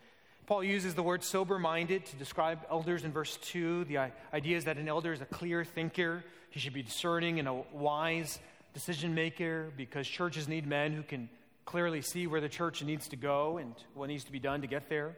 Paul 0.45 0.63
uses 0.63 0.95
the 0.95 1.03
word 1.03 1.25
sober 1.25 1.59
minded 1.59 2.05
to 2.05 2.15
describe 2.15 2.59
elders 2.71 3.03
in 3.03 3.11
verse 3.11 3.35
2. 3.41 3.83
The 3.83 3.97
idea 4.33 4.55
is 4.55 4.63
that 4.63 4.77
an 4.77 4.87
elder 4.87 5.11
is 5.11 5.19
a 5.19 5.25
clear 5.25 5.65
thinker, 5.65 6.23
he 6.49 6.61
should 6.61 6.73
be 6.73 6.81
discerning 6.81 7.39
and 7.39 7.47
a 7.49 7.61
wise 7.73 8.39
decision 8.73 9.13
maker 9.13 9.71
because 9.75 10.07
churches 10.07 10.47
need 10.47 10.67
men 10.67 10.93
who 10.93 11.03
can 11.03 11.29
clearly 11.65 12.01
see 12.01 12.27
where 12.27 12.41
the 12.41 12.49
church 12.49 12.83
needs 12.83 13.07
to 13.09 13.15
go 13.15 13.57
and 13.57 13.73
what 13.93 14.07
needs 14.07 14.23
to 14.23 14.31
be 14.31 14.39
done 14.39 14.61
to 14.61 14.67
get 14.67 14.89
there. 14.89 15.15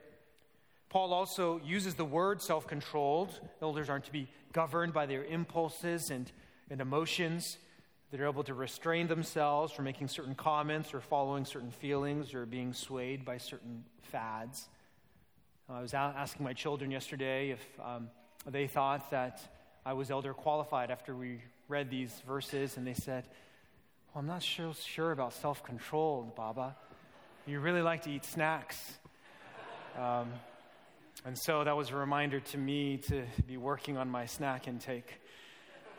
Paul 0.90 1.14
also 1.14 1.62
uses 1.64 1.96
the 1.96 2.06
word 2.06 2.42
self 2.42 2.68
controlled. 2.68 3.40
Elders 3.62 3.90
aren't 3.90 4.06
to 4.06 4.12
be 4.12 4.28
governed 4.52 4.94
by 4.94 5.06
their 5.06 5.24
impulses 5.24 6.10
and, 6.10 6.30
and 6.70 6.82
emotions. 6.82 7.58
They're 8.12 8.28
able 8.28 8.44
to 8.44 8.54
restrain 8.54 9.08
themselves 9.08 9.72
from 9.72 9.86
making 9.86 10.10
certain 10.10 10.36
comments 10.36 10.94
or 10.94 11.00
following 11.00 11.46
certain 11.46 11.72
feelings 11.72 12.34
or 12.34 12.46
being 12.46 12.74
swayed 12.74 13.24
by 13.24 13.38
certain 13.38 13.86
fads. 14.02 14.68
I 15.70 15.82
was 15.82 15.94
asking 15.94 16.44
my 16.44 16.52
children 16.52 16.92
yesterday 16.92 17.52
if 17.52 17.66
um, 17.82 18.10
they 18.46 18.68
thought 18.68 19.10
that 19.12 19.42
I 19.86 19.94
was 19.94 20.12
elder 20.12 20.34
qualified 20.34 20.91
after 20.91 21.15
we 21.15 21.41
read 21.67 21.89
these 21.89 22.12
verses, 22.28 22.78
and 22.78 22.86
they 22.86 22.94
said, 22.94 23.24
well, 24.13 24.22
I'm 24.22 24.28
not 24.28 24.44
sure, 24.44 24.74
sure 24.74 25.12
about 25.12 25.34
self 25.34 25.63
control, 25.63 26.32
Baba. 26.36 26.76
You 27.48 27.60
really 27.60 27.82
like 27.82 28.04
to 28.04 28.12
eat 28.12 28.26
snacks. 28.26 28.78
Um, 29.98 30.32
and 31.26 31.38
so 31.38 31.63
that 31.63 31.76
was 31.76 31.89
a 31.89 31.96
reminder 31.96 32.39
to 32.39 32.58
me 32.58 32.98
to 33.10 33.24
be 33.48 33.58
working 33.58 33.98
on 33.98 34.10
my 34.10 34.26
snack 34.26 34.67
intake. 34.67 35.20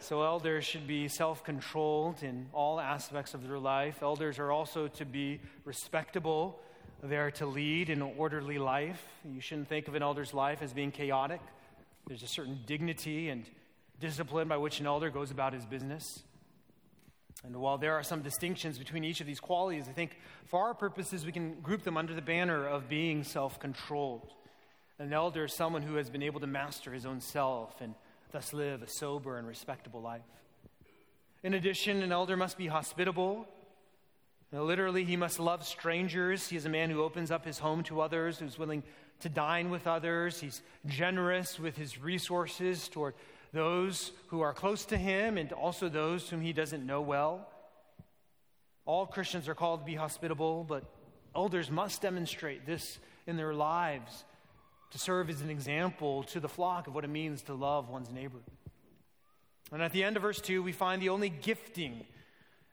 So, 0.01 0.23
elders 0.23 0.65
should 0.65 0.87
be 0.87 1.09
self 1.09 1.45
controlled 1.45 2.23
in 2.23 2.47
all 2.53 2.81
aspects 2.81 3.35
of 3.35 3.47
their 3.47 3.59
life. 3.59 4.03
Elders 4.03 4.39
are 4.39 4.51
also 4.51 4.89
to 4.89 5.05
be 5.05 5.41
respectable 5.65 6.61
they 7.03 7.17
are 7.17 7.33
to 7.33 7.47
lead 7.47 7.91
an 7.91 8.01
orderly 8.01 8.59
life. 8.59 9.05
You 9.25 9.41
shouldn't 9.41 9.69
think 9.69 9.89
of 9.89 9.97
an 9.97 10.03
elder's 10.05 10.33
life 10.33 10.63
as 10.63 10.73
being 10.73 10.93
chaotic. 10.93 11.41
There's 12.07 12.23
a 12.23 12.29
certain 12.29 12.61
dignity 12.65 13.29
and 13.29 13.45
discipline 14.03 14.49
by 14.49 14.59
which 14.59 14.81
an 14.81 14.87
elder 14.87 15.09
goes 15.09 15.31
about 15.31 15.55
his 15.55 15.65
business. 15.65 16.23
And 17.45 17.57
while 17.57 17.79
there 17.79 17.95
are 17.95 18.03
some 18.03 18.21
distinctions 18.21 18.79
between 18.79 19.05
each 19.05 19.21
of 19.21 19.27
these 19.27 19.41
qualities, 19.41 19.89
I 19.89 19.93
think 19.93 20.19
for 20.45 20.61
our 20.61 20.75
purposes, 20.75 21.25
we 21.25 21.33
can 21.33 21.61
group 21.61 21.83
them 21.83 21.97
under 21.97 22.13
the 22.15 22.21
banner 22.21 22.67
of 22.67 22.89
being 22.89 23.25
self 23.25 23.59
controlled. 23.59 24.33
An 24.99 25.13
elder 25.13 25.47
is 25.47 25.55
someone 25.55 25.83
who 25.83 25.95
has 25.95 26.11
been 26.11 26.23
able 26.23 26.41
to 26.41 26.47
master 26.47 26.93
his 26.93 27.07
own 27.07 27.21
self 27.21 27.81
and 27.81 27.95
thus 28.31 28.53
live 28.53 28.83
a 28.83 28.87
sober 28.89 29.39
and 29.39 29.49
respectable 29.49 30.03
life. 30.03 30.21
In 31.43 31.55
addition, 31.55 32.03
an 32.03 32.13
elder 32.13 32.37
must 32.37 32.59
be 32.59 32.67
hospitable 32.67 33.49
now, 34.53 34.65
literally, 34.65 35.05
he 35.05 35.17
must 35.17 35.41
love 35.41 35.65
strangers. 35.65 36.47
He 36.49 36.57
is 36.57 36.67
a 36.67 36.69
man 36.69 36.91
who 36.91 37.03
opens 37.03 37.31
up 37.31 37.47
his 37.47 37.59
home 37.59 37.83
to 37.85 38.03
others, 38.03 38.39
who's 38.39 38.59
willing 38.59 38.83
to 39.21 39.31
dine 39.31 39.71
with 39.71 39.87
others. 39.87 40.41
He's 40.41 40.61
generous 40.85 41.59
with 41.59 41.75
his 41.75 41.99
resources 41.99 42.87
toward 42.87 43.15
those 43.53 44.13
who 44.29 44.41
are 44.41 44.55
close 44.55 44.85
to 44.87 44.97
him 44.97 45.37
and 45.37 45.53
also 45.53 45.89
those 45.89 46.29
whom 46.29 46.41
he 46.41 46.53
doesn't 46.53 46.87
know 46.87 47.01
well. 47.01 47.49
All 48.85 49.07
Christians 49.07 49.49
are 49.49 49.55
called 49.55 49.81
to 49.81 49.87
be 49.87 49.95
hospitable, 49.95 50.65
but 50.65 50.85
elders 51.37 51.71
must 51.71 52.03
demonstrate 52.03 52.67
this 52.67 52.99
in 53.27 53.37
their 53.37 53.55
lives 53.55 54.25
to 54.91 54.99
serve 54.99 55.31
as 55.31 55.41
an 55.41 55.51
example 55.51 56.23
to 56.25 56.41
the 56.41 56.49
flock 56.49 56.87
of 56.87 56.95
what 56.95 57.05
it 57.05 57.11
means 57.11 57.43
to 57.43 57.55
love 57.55 57.89
one's 57.89 58.11
neighbor. 58.11 58.41
And 59.71 59.83
at 59.83 59.93
the 59.93 60.05
end 60.05 60.17
of 60.17 60.23
verse 60.23 60.41
2, 60.41 60.63
we 60.63 60.73
find 60.73 61.01
the 61.01 61.09
only 61.11 61.31
gifting 61.31 62.05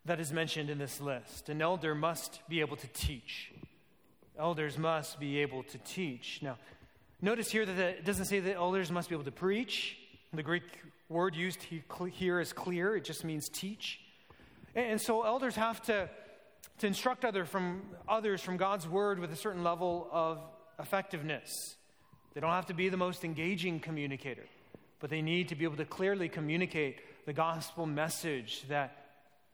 that 0.06 0.20
is 0.20 0.34
mentioned 0.34 0.70
in 0.70 0.78
this 0.78 1.00
list. 1.00 1.50
An 1.50 1.62
elder 1.62 1.94
must 1.94 2.42
be 2.50 2.62
able 2.62 2.76
to 2.78 2.88
teach. 2.88 3.52
Elders 4.38 4.78
must 4.78 5.20
be 5.20 5.40
able 5.40 5.64
to 5.64 5.78
teach. 5.80 6.40
Now, 6.42 6.58
notice 7.22 7.52
here 7.52 7.66
that 7.66 7.78
it 7.78 8.06
doesn't 8.06 8.26
say 8.26 8.40
that 8.40 8.56
elders 8.56 8.92
must 8.92 9.10
be 9.10 9.16
able 9.16 9.26
to 9.26 9.32
preach. 9.32 9.98
The 10.34 10.44
Greek 10.44 10.64
word 11.08 11.36
used 11.36 11.60
here 12.14 12.40
is 12.40 12.54
clear, 12.54 12.96
it 12.96 13.04
just 13.04 13.24
means 13.24 13.50
teach. 13.50 14.00
And 14.76 15.02
so 15.02 15.24
elders 15.24 15.56
have 15.56 15.82
to, 15.84 16.10
to 16.80 16.88
instruct 16.88 17.26
other 17.26 17.46
from, 17.46 17.82
others 18.08 18.42
from 18.42 18.58
God's 18.58 18.88
word 18.88 19.20
with 19.20 19.32
a 19.32 19.36
certain 19.36 19.64
level 19.64 20.08
of 20.12 20.40
effectiveness. 20.80 21.50
They 22.34 22.42
don't 22.42 22.52
have 22.52 22.68
to 22.68 22.76
be 22.76 22.90
the 22.90 22.98
most 22.98 23.26
engaging 23.26 23.80
communicator, 23.80 24.46
but 25.00 25.10
they 25.10 25.22
need 25.22 25.50
to 25.50 25.56
be 25.56 25.66
able 25.66 25.78
to 25.78 25.86
clearly 25.86 26.30
communicate 26.30 27.00
the 27.26 27.34
gospel 27.34 27.86
message 27.86 28.64
that 28.70 29.00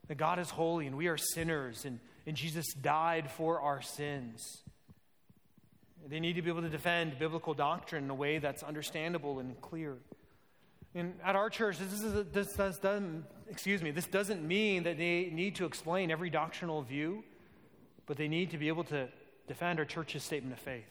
that 0.07 0.15
God 0.15 0.39
is 0.39 0.49
holy 0.49 0.87
and 0.87 0.95
we 0.95 1.07
are 1.07 1.17
sinners 1.17 1.85
and, 1.85 1.99
and 2.25 2.35
Jesus 2.35 2.73
died 2.73 3.29
for 3.31 3.59
our 3.59 3.81
sins. 3.81 4.61
They 6.07 6.19
need 6.19 6.33
to 6.33 6.41
be 6.41 6.49
able 6.49 6.61
to 6.61 6.69
defend 6.69 7.17
biblical 7.17 7.53
doctrine 7.53 8.03
in 8.03 8.09
a 8.09 8.15
way 8.15 8.37
that's 8.37 8.61
understandable 8.61 9.39
and 9.39 9.59
clear. 9.61 9.97
And 10.95 11.13
at 11.25 11.35
our 11.35 11.49
church, 11.49 11.77
this, 11.77 11.91
is 11.91 12.15
a, 12.15 12.23
this 12.23 12.53
does, 12.53 12.77
doesn't, 12.79 13.25
excuse 13.49 13.81
me, 13.81 13.91
this 13.91 14.07
doesn't 14.07 14.41
mean 14.41 14.83
that 14.83 14.97
they 14.97 15.29
need 15.31 15.55
to 15.55 15.65
explain 15.65 16.09
every 16.09 16.29
doctrinal 16.29 16.81
view, 16.81 17.25
but 18.05 18.15
they 18.15 18.29
need 18.29 18.51
to 18.51 18.57
be 18.57 18.69
able 18.69 18.85
to 18.85 19.09
defend 19.45 19.79
our 19.79 19.85
church's 19.85 20.23
statement 20.23 20.53
of 20.53 20.59
faith. 20.59 20.85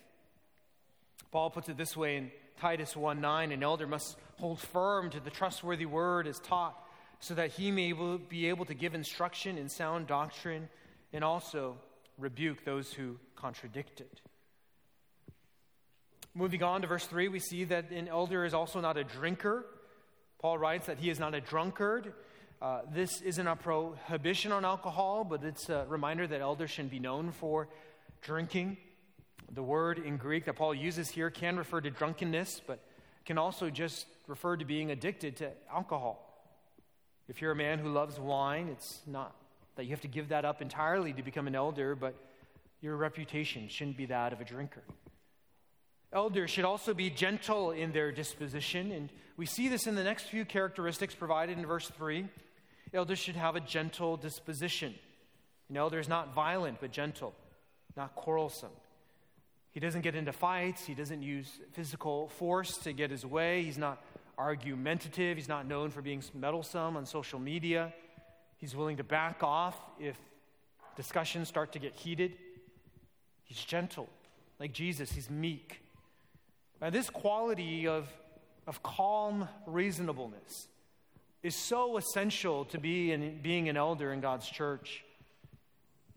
Paul 1.32 1.48
puts 1.48 1.70
it 1.70 1.78
this 1.78 1.96
way 1.96 2.18
in 2.18 2.30
Titus 2.60 2.94
1 2.94 3.20
9 3.20 3.50
an 3.50 3.62
elder 3.62 3.86
must 3.86 4.16
hold 4.38 4.60
firm 4.60 5.10
to 5.10 5.20
the 5.20 5.30
trustworthy 5.30 5.86
word 5.86 6.26
as 6.26 6.38
taught 6.38 6.78
so 7.18 7.34
that 7.34 7.52
he 7.52 7.70
may 7.70 7.92
be 8.28 8.48
able 8.48 8.66
to 8.66 8.74
give 8.74 8.94
instruction 8.94 9.56
in 9.56 9.68
sound 9.68 10.06
doctrine 10.06 10.68
and 11.12 11.24
also 11.24 11.76
rebuke 12.18 12.64
those 12.64 12.92
who 12.92 13.16
contradict 13.34 14.00
it. 14.00 14.20
Moving 16.34 16.62
on 16.62 16.82
to 16.82 16.86
verse 16.86 17.06
3, 17.06 17.28
we 17.28 17.38
see 17.38 17.64
that 17.64 17.90
an 17.90 18.08
elder 18.08 18.44
is 18.44 18.52
also 18.52 18.80
not 18.80 18.96
a 18.96 19.04
drinker. 19.04 19.64
Paul 20.44 20.58
writes 20.58 20.88
that 20.88 20.98
he 20.98 21.08
is 21.08 21.18
not 21.18 21.34
a 21.34 21.40
drunkard. 21.40 22.12
Uh, 22.60 22.82
this 22.92 23.22
isn't 23.22 23.46
a 23.46 23.56
prohibition 23.56 24.52
on 24.52 24.62
alcohol, 24.62 25.24
but 25.24 25.42
it's 25.42 25.70
a 25.70 25.86
reminder 25.88 26.26
that 26.26 26.42
elders 26.42 26.70
shouldn't 26.70 26.90
be 26.90 26.98
known 26.98 27.32
for 27.32 27.66
drinking. 28.20 28.76
The 29.54 29.62
word 29.62 29.98
in 29.98 30.18
Greek 30.18 30.44
that 30.44 30.56
Paul 30.56 30.74
uses 30.74 31.08
here 31.08 31.30
can 31.30 31.56
refer 31.56 31.80
to 31.80 31.90
drunkenness, 31.90 32.60
but 32.66 32.78
can 33.24 33.38
also 33.38 33.70
just 33.70 34.04
refer 34.26 34.58
to 34.58 34.66
being 34.66 34.90
addicted 34.90 35.38
to 35.38 35.50
alcohol. 35.72 36.46
If 37.26 37.40
you're 37.40 37.52
a 37.52 37.56
man 37.56 37.78
who 37.78 37.88
loves 37.88 38.20
wine, 38.20 38.68
it's 38.68 39.00
not 39.06 39.34
that 39.76 39.84
you 39.84 39.92
have 39.92 40.02
to 40.02 40.08
give 40.08 40.28
that 40.28 40.44
up 40.44 40.60
entirely 40.60 41.14
to 41.14 41.22
become 41.22 41.46
an 41.46 41.54
elder, 41.54 41.94
but 41.94 42.14
your 42.82 42.98
reputation 42.98 43.66
shouldn't 43.70 43.96
be 43.96 44.04
that 44.04 44.34
of 44.34 44.42
a 44.42 44.44
drinker. 44.44 44.82
Elders 46.14 46.48
should 46.48 46.64
also 46.64 46.94
be 46.94 47.10
gentle 47.10 47.72
in 47.72 47.90
their 47.90 48.12
disposition, 48.12 48.92
and 48.92 49.10
we 49.36 49.46
see 49.46 49.68
this 49.68 49.88
in 49.88 49.96
the 49.96 50.04
next 50.04 50.24
few 50.24 50.44
characteristics 50.44 51.12
provided 51.12 51.58
in 51.58 51.66
verse 51.66 51.88
3. 51.88 52.28
Elders 52.94 53.18
should 53.18 53.34
have 53.34 53.56
a 53.56 53.60
gentle 53.60 54.16
disposition. 54.16 54.94
An 55.68 55.76
elder 55.76 55.98
is 55.98 56.08
not 56.08 56.32
violent, 56.32 56.78
but 56.80 56.92
gentle, 56.92 57.34
not 57.96 58.14
quarrelsome. 58.14 58.70
He 59.72 59.80
doesn't 59.80 60.02
get 60.02 60.14
into 60.14 60.32
fights, 60.32 60.86
he 60.86 60.94
doesn't 60.94 61.20
use 61.20 61.50
physical 61.72 62.28
force 62.28 62.76
to 62.78 62.92
get 62.92 63.10
his 63.10 63.26
way, 63.26 63.64
he's 63.64 63.76
not 63.76 64.00
argumentative, 64.38 65.36
he's 65.36 65.48
not 65.48 65.66
known 65.66 65.90
for 65.90 66.00
being 66.00 66.22
meddlesome 66.32 66.96
on 66.96 67.06
social 67.06 67.40
media. 67.40 67.92
He's 68.58 68.76
willing 68.76 68.98
to 68.98 69.04
back 69.04 69.42
off 69.42 69.76
if 69.98 70.16
discussions 70.94 71.48
start 71.48 71.72
to 71.72 71.80
get 71.80 71.96
heated. 71.96 72.36
He's 73.42 73.58
gentle, 73.58 74.08
like 74.60 74.72
Jesus, 74.72 75.10
he's 75.10 75.28
meek. 75.28 75.83
Now, 76.84 76.90
this 76.90 77.08
quality 77.08 77.88
of, 77.88 78.06
of 78.66 78.82
calm 78.82 79.48
reasonableness 79.66 80.68
is 81.42 81.56
so 81.56 81.96
essential 81.96 82.66
to 82.66 82.78
be 82.78 83.10
in, 83.10 83.40
being 83.40 83.70
an 83.70 83.78
elder 83.78 84.12
in 84.12 84.20
God's 84.20 84.46
church. 84.46 85.02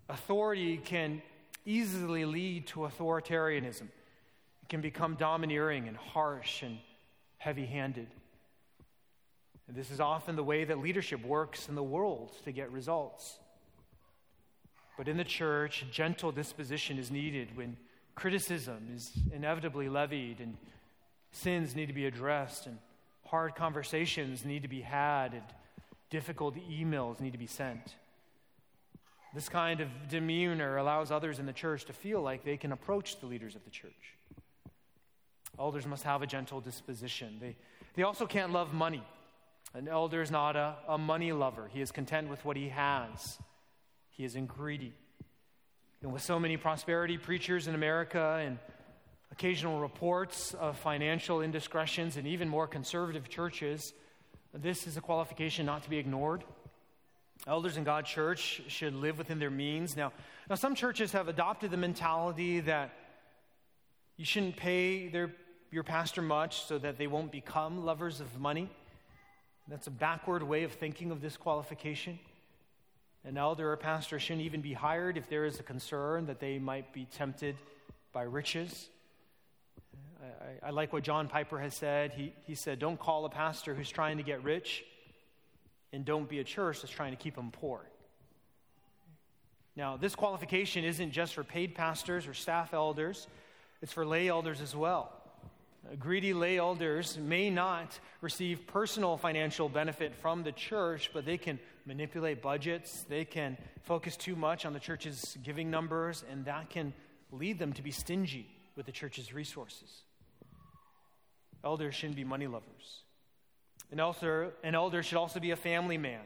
Authority 0.10 0.76
can 0.76 1.22
easily 1.66 2.26
lead 2.26 2.68
to 2.68 2.82
authoritarianism. 2.82 3.84
It 3.84 4.68
can 4.68 4.82
become 4.82 5.16
domineering 5.16 5.88
and 5.88 5.96
harsh 5.96 6.64
and 6.64 6.80
heavy 7.38 7.66
handed. 7.66 8.10
And 9.70 9.78
this 9.78 9.90
is 9.90 10.02
often 10.02 10.36
the 10.36 10.44
way 10.44 10.66
that 10.66 10.80
leadership 10.80 11.26
works 11.26 11.70
in 11.70 11.76
the 11.76 11.84
world 11.84 12.34
to 12.44 12.52
get 12.52 12.70
results. 12.74 13.40
But 14.98 15.08
in 15.08 15.16
the 15.16 15.24
church, 15.24 15.86
gentle 15.94 16.34
disposition 16.34 17.00
is 17.00 17.10
needed 17.10 17.56
when 17.56 17.78
criticism 18.18 18.90
is 18.96 19.12
inevitably 19.32 19.88
levied 19.88 20.40
and 20.40 20.58
sins 21.32 21.76
need 21.76 21.86
to 21.86 21.94
be 21.94 22.08
addressed 22.08 22.66
and 22.66 22.80
hard 23.28 23.56
conversations 23.56 24.44
need 24.44 24.64
to 24.64 24.68
be 24.68 24.82
had 24.82 25.34
and 25.34 25.44
difficult 26.10 26.56
emails 26.56 27.20
need 27.20 27.32
to 27.32 27.38
be 27.38 27.46
sent. 27.46 27.94
This 29.36 29.48
kind 29.48 29.82
of 29.82 29.90
demeanor 30.10 30.78
allows 30.78 31.12
others 31.12 31.38
in 31.38 31.46
the 31.46 31.54
church 31.54 31.86
to 31.86 31.94
feel 31.94 32.20
like 32.20 32.44
they 32.44 32.58
can 32.58 32.72
approach 32.72 33.20
the 33.20 33.28
leaders 33.28 33.56
of 33.56 33.64
the 33.66 33.70
church. 33.70 34.16
Elders 35.60 35.86
must 35.86 36.04
have 36.04 36.24
a 36.24 36.28
gentle 36.28 36.60
disposition. 36.60 37.38
They, 37.40 37.56
they 37.94 38.02
also 38.02 38.26
can't 38.26 38.52
love 38.52 38.74
money. 38.74 39.04
An 39.76 39.88
elder 39.88 40.24
is 40.24 40.32
not 40.32 40.56
a, 40.56 40.76
a 40.88 40.98
money 40.98 41.32
lover, 41.34 41.70
he 41.72 41.82
is 41.82 41.92
content 41.92 42.30
with 42.30 42.44
what 42.44 42.58
he 42.58 42.70
has, 42.70 43.38
he 44.10 44.24
is 44.24 44.36
greedy. 44.48 44.94
And 46.04 46.14
with 46.14 46.22
so 46.22 46.40
many 46.40 46.58
prosperity 46.58 47.18
preachers 47.18 47.68
in 47.68 47.74
America 47.74 48.40
and 48.46 48.60
occasional 49.32 49.80
reports 49.80 50.54
of 50.54 50.78
financial 50.78 51.42
indiscretions 51.42 52.18
and 52.18 52.28
even 52.28 52.48
more 52.48 52.68
conservative 52.68 53.30
churches, 53.30 53.94
this 54.54 54.86
is 54.86 54.96
a 54.96 55.02
qualification 55.02 55.66
not 55.66 55.84
to 55.84 55.90
be 55.90 55.98
ignored. 55.98 56.44
Elders 57.48 57.78
in 57.78 57.84
God's 57.84 58.10
church 58.10 58.62
should 58.68 58.94
live 58.94 59.18
within 59.18 59.40
their 59.40 59.50
means. 59.50 59.96
Now, 59.96 60.12
now 60.50 60.56
some 60.56 60.76
churches 60.76 61.12
have 61.14 61.28
adopted 61.28 61.72
the 61.72 61.78
mentality 61.78 62.60
that 62.62 62.94
you 64.18 64.26
shouldn't 64.26 64.56
pay 64.56 65.08
their, 65.08 65.32
your 65.72 65.84
pastor 65.84 66.22
much 66.22 66.62
so 66.62 66.78
that 66.78 66.98
they 66.98 67.08
won't 67.08 67.32
become 67.32 67.86
lovers 67.86 68.20
of 68.20 68.40
money. 68.40 68.70
That's 69.68 69.88
a 69.88 69.92
backward 69.92 70.44
way 70.44 70.64
of 70.64 70.74
thinking 70.74 71.12
of 71.12 71.22
this 71.22 71.38
qualification. 71.38 72.20
An 73.28 73.38
elder 73.38 73.74
or 73.74 73.76
pastor 73.76 74.20
shouldn't 74.20 74.46
even 74.46 74.62
be 74.62 74.72
hired 74.72 75.18
if 75.18 75.28
there 75.28 75.44
is 75.44 75.60
a 75.60 75.64
concern 75.64 76.28
that 76.28 76.40
they 76.40 76.60
might 76.60 76.94
be 76.94 77.06
tempted 77.18 77.58
by 78.14 78.24
riches. 78.24 78.88
I, 80.64 80.68
I, 80.68 80.70
like 80.70 80.94
what 80.94 81.04
John 81.04 81.28
Piper 81.28 81.60
has 81.60 81.76
said. 81.76 82.14
He, 82.14 82.32
he 82.46 82.56
said, 82.56 82.80
Don't 82.80 82.98
call 82.98 83.26
a 83.26 83.30
pastor 83.30 83.76
who's 83.76 83.90
trying 83.90 84.16
to 84.16 84.24
get 84.24 84.46
rich, 84.46 84.86
and 85.92 86.06
don't 86.06 86.30
be 86.30 86.40
a 86.40 86.44
church 86.46 86.82
that's 86.82 86.94
trying 86.94 87.12
to 87.12 87.18
keep 87.18 87.36
them 87.36 87.52
poor. 87.52 87.82
Now, 89.76 89.98
this 89.98 90.16
qualification 90.16 90.86
isn't 90.86 91.12
just 91.12 91.34
for 91.34 91.44
paid 91.44 91.76
pastors 91.76 92.28
or 92.28 92.34
staff 92.34 92.74
elders, 92.74 93.28
it's 93.82 93.92
for 93.92 94.06
lay 94.06 94.30
elders 94.30 94.62
as 94.62 94.74
well. 94.74 95.12
Greedy 96.00 96.34
lay 96.34 96.58
elders 96.58 97.18
may 97.18 97.50
not 97.50 98.00
receive 98.22 98.68
personal 98.68 99.18
financial 99.18 99.70
benefit 99.70 100.14
from 100.16 100.44
the 100.44 100.52
church, 100.52 101.12
but 101.14 101.26
they 101.26 101.38
can 101.38 101.60
manipulate 101.86 102.42
budgets. 102.42 103.04
They 103.04 103.26
can 103.26 103.58
focus 103.84 104.18
too 104.18 104.36
much 104.36 104.66
on 104.66 104.74
the 104.74 104.80
church's 104.80 105.38
giving 105.44 105.72
numbers, 105.72 106.24
and 106.30 106.46
that 106.46 106.70
can 106.70 106.94
lead 107.32 107.60
them 107.60 107.74
to 107.74 107.82
be 107.82 107.92
stingy 107.92 108.48
with 108.76 108.86
the 108.86 108.92
church's 108.92 109.34
resources. 109.34 110.04
Elders 111.64 111.96
shouldn't 111.96 112.18
be 112.18 112.24
money 112.24 112.48
lovers. 112.48 113.04
An 113.92 114.00
elder, 114.00 114.54
an 114.64 114.76
elder 114.76 115.02
should 115.02 115.18
also 115.18 115.40
be 115.40 115.52
a 115.52 115.56
family 115.56 115.98
man. 115.98 116.22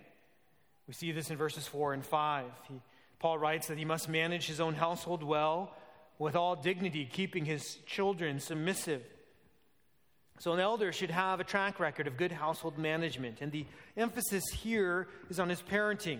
We 0.87 0.93
see 0.93 1.11
this 1.11 1.29
in 1.29 1.37
verses 1.37 1.67
4 1.67 1.93
and 1.93 2.05
5. 2.05 2.45
He, 2.67 2.81
Paul 3.19 3.37
writes 3.37 3.67
that 3.67 3.77
he 3.77 3.85
must 3.85 4.09
manage 4.09 4.47
his 4.47 4.59
own 4.59 4.73
household 4.73 5.23
well, 5.23 5.75
with 6.17 6.35
all 6.35 6.55
dignity, 6.55 7.05
keeping 7.05 7.45
his 7.45 7.77
children 7.85 8.39
submissive. 8.39 9.03
So, 10.41 10.53
an 10.53 10.59
elder 10.59 10.91
should 10.91 11.11
have 11.11 11.39
a 11.39 11.43
track 11.43 11.79
record 11.79 12.07
of 12.07 12.17
good 12.17 12.31
household 12.31 12.79
management, 12.79 13.41
and 13.41 13.51
the 13.51 13.67
emphasis 13.95 14.43
here 14.51 15.07
is 15.29 15.39
on 15.39 15.49
his 15.49 15.61
parenting. 15.61 16.17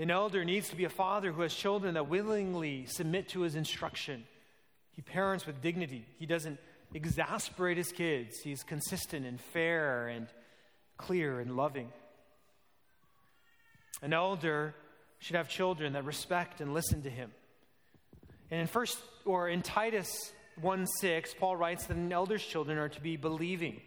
An 0.00 0.10
elder 0.10 0.44
needs 0.44 0.68
to 0.70 0.76
be 0.76 0.82
a 0.82 0.88
father 0.88 1.30
who 1.30 1.42
has 1.42 1.54
children 1.54 1.94
that 1.94 2.08
willingly 2.08 2.86
submit 2.86 3.28
to 3.28 3.42
his 3.42 3.54
instruction. 3.54 4.24
He 4.90 5.00
parents 5.00 5.46
with 5.46 5.62
dignity. 5.62 6.04
He 6.18 6.26
doesn't 6.26 6.58
exasperate 6.92 7.76
his 7.76 7.92
kids. 7.92 8.40
He's 8.42 8.64
consistent 8.64 9.24
and 9.24 9.40
fair 9.40 10.08
and 10.08 10.26
clear 10.96 11.38
and 11.38 11.56
loving. 11.56 11.92
An 14.02 14.12
elder 14.12 14.74
should 15.20 15.36
have 15.36 15.48
children 15.48 15.92
that 15.92 16.04
respect 16.04 16.60
and 16.60 16.74
listen 16.74 17.02
to 17.02 17.10
him. 17.10 17.30
And 18.50 18.60
in 18.60 18.66
first 18.66 18.98
or 19.24 19.48
in 19.48 19.62
Titus 19.62 20.32
1 20.60 20.86
6, 20.86 21.34
Paul 21.34 21.56
writes 21.56 21.86
that 21.86 21.96
an 21.96 22.12
elder's 22.12 22.44
children 22.44 22.78
are 22.78 22.88
to 22.88 23.00
be 23.00 23.16
believing, 23.16 23.80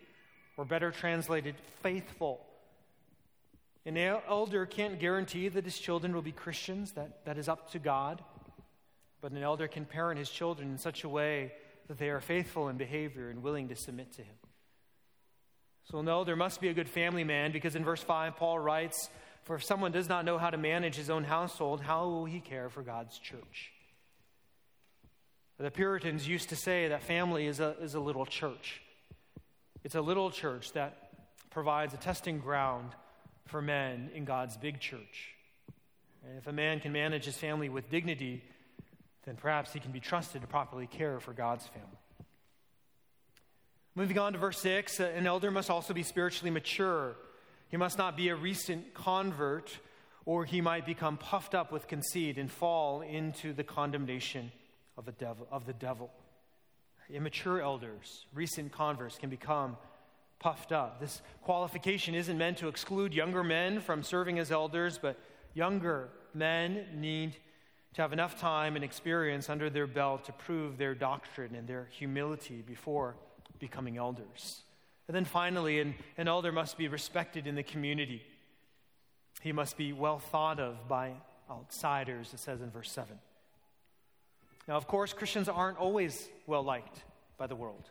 or 0.57 0.65
better 0.65 0.91
translated, 0.91 1.55
faithful. 1.81 2.45
An 3.85 3.97
elder 3.97 4.65
can't 4.65 4.99
guarantee 4.99 5.47
that 5.47 5.65
his 5.65 5.79
children 5.79 6.13
will 6.13 6.21
be 6.21 6.31
Christians, 6.31 6.91
that, 6.91 7.25
that 7.25 7.37
is 7.37 7.49
up 7.49 7.71
to 7.71 7.79
God. 7.79 8.21
But 9.21 9.31
an 9.31 9.41
elder 9.41 9.67
can 9.67 9.85
parent 9.85 10.19
his 10.19 10.29
children 10.29 10.69
in 10.69 10.77
such 10.77 11.03
a 11.03 11.09
way 11.09 11.53
that 11.87 11.97
they 11.97 12.09
are 12.09 12.21
faithful 12.21 12.69
in 12.69 12.77
behavior 12.77 13.29
and 13.29 13.41
willing 13.41 13.69
to 13.69 13.75
submit 13.75 14.13
to 14.13 14.21
him. 14.21 14.35
So, 15.91 16.01
no, 16.01 16.23
there 16.23 16.35
must 16.35 16.61
be 16.61 16.67
a 16.67 16.73
good 16.73 16.87
family 16.87 17.23
man 17.23 17.51
because 17.51 17.75
in 17.75 17.83
verse 17.83 18.03
5, 18.03 18.35
Paul 18.35 18.59
writes, 18.59 19.09
For 19.43 19.55
if 19.55 19.63
someone 19.63 19.91
does 19.91 20.07
not 20.07 20.23
know 20.23 20.37
how 20.37 20.51
to 20.51 20.57
manage 20.57 20.95
his 20.95 21.09
own 21.09 21.23
household, 21.23 21.81
how 21.81 22.07
will 22.07 22.25
he 22.25 22.39
care 22.39 22.69
for 22.69 22.83
God's 22.83 23.17
church? 23.17 23.71
The 25.59 25.69
Puritans 25.69 26.25
used 26.25 26.49
to 26.49 26.55
say 26.55 26.87
that 26.87 27.03
family 27.03 27.45
is 27.45 27.59
a, 27.59 27.75
is 27.81 27.93
a 27.93 27.99
little 27.99 28.25
church. 28.25 28.81
It's 29.83 29.95
a 29.95 29.99
little 29.99 30.31
church 30.31 30.71
that 30.71 31.09
provides 31.49 31.93
a 31.93 31.97
testing 31.97 32.39
ground 32.39 32.91
for 33.45 33.61
men 33.61 34.09
in 34.15 34.23
God's 34.23 34.55
big 34.55 34.79
church. 34.79 35.35
And 36.25 36.37
if 36.37 36.47
a 36.47 36.53
man 36.53 36.79
can 36.79 36.93
manage 36.93 37.25
his 37.25 37.35
family 37.35 37.67
with 37.67 37.89
dignity, 37.89 38.41
then 39.25 39.35
perhaps 39.35 39.73
he 39.73 39.81
can 39.81 39.91
be 39.91 39.99
trusted 39.99 40.41
to 40.41 40.47
properly 40.47 40.87
care 40.87 41.19
for 41.19 41.33
God's 41.33 41.67
family. 41.67 41.89
Moving 43.95 44.17
on 44.17 44.31
to 44.31 44.39
verse 44.39 44.61
6, 44.61 45.01
uh, 45.01 45.11
an 45.13 45.27
elder 45.27 45.51
must 45.51 45.69
also 45.69 45.93
be 45.93 46.03
spiritually 46.03 46.51
mature. 46.51 47.15
He 47.67 47.75
must 47.75 47.97
not 47.97 48.15
be 48.15 48.29
a 48.29 48.35
recent 48.35 48.93
convert, 48.93 49.77
or 50.23 50.45
he 50.45 50.61
might 50.61 50.85
become 50.85 51.17
puffed 51.17 51.53
up 51.53 51.69
with 51.69 51.85
conceit 51.87 52.37
and 52.37 52.49
fall 52.49 53.01
into 53.01 53.51
the 53.51 53.65
condemnation 53.65 54.53
of 54.99 55.05
the 55.05 55.13
devil. 55.13 55.47
Of 55.49 55.65
the 55.65 55.73
devil. 55.73 56.11
Immature 57.09 57.61
elders, 57.61 58.27
recent 58.33 58.71
converts, 58.71 59.17
can 59.17 59.31
become 59.31 59.77
puffed 60.39 60.71
up. 60.71 60.99
This 60.99 61.21
qualification 61.41 62.13
isn't 62.13 62.37
meant 62.37 62.57
to 62.59 62.67
exclude 62.67 63.13
younger 63.13 63.43
men 63.43 63.79
from 63.79 64.03
serving 64.03 64.37
as 64.37 64.51
elders, 64.51 64.99
but 65.01 65.17
younger 65.53 66.09
men 66.35 66.85
need 66.93 67.35
to 67.95 68.01
have 68.01 68.13
enough 68.13 68.39
time 68.39 68.75
and 68.75 68.85
experience 68.85 69.49
under 69.49 69.69
their 69.69 69.87
belt 69.87 70.25
to 70.25 70.31
prove 70.33 70.77
their 70.77 70.93
doctrine 70.93 71.55
and 71.55 71.67
their 71.67 71.87
humility 71.91 72.61
before 72.61 73.15
becoming 73.57 73.97
elders. 73.97 74.61
And 75.07 75.15
then 75.15 75.25
finally, 75.25 75.79
an, 75.79 75.95
an 76.17 76.27
elder 76.27 76.51
must 76.51 76.77
be 76.77 76.87
respected 76.87 77.47
in 77.47 77.55
the 77.55 77.63
community. 77.63 78.21
He 79.41 79.51
must 79.51 79.77
be 79.77 79.93
well 79.93 80.19
thought 80.19 80.59
of 80.59 80.87
by 80.87 81.13
outsiders, 81.49 82.33
it 82.33 82.39
says 82.39 82.61
in 82.61 82.69
verse 82.69 82.91
7. 82.91 83.17
Now, 84.69 84.75
of 84.77 84.85
course, 84.85 85.13
Christians 85.13 85.49
aren't 85.49 85.79
always 85.79 86.29
well 86.45 86.61
liked 86.61 87.03
by 87.39 87.47
the 87.47 87.55
world. 87.55 87.89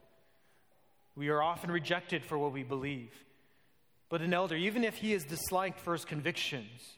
We 1.17 1.29
are 1.29 1.43
often 1.43 1.73
rejected 1.73 2.25
for 2.25 2.39
what 2.39 2.53
we 2.53 2.63
believe. 2.63 3.11
But 4.09 4.23
an 4.23 4.33
elder, 4.33 4.55
even 4.55 4.85
if 4.85 4.95
he 4.95 5.13
is 5.13 5.25
disliked 5.25 5.81
for 5.81 5.93
his 5.93 6.05
convictions, 6.05 6.95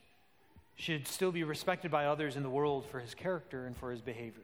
should 0.74 1.08
still 1.08 1.32
be 1.32 1.44
respected 1.44 1.90
by 1.90 2.04
others 2.04 2.36
in 2.36 2.42
the 2.42 2.50
world 2.50 2.84
for 2.90 3.00
his 3.00 3.14
character 3.14 3.64
and 3.64 3.74
for 3.74 3.90
his 3.90 4.02
behavior. 4.02 4.42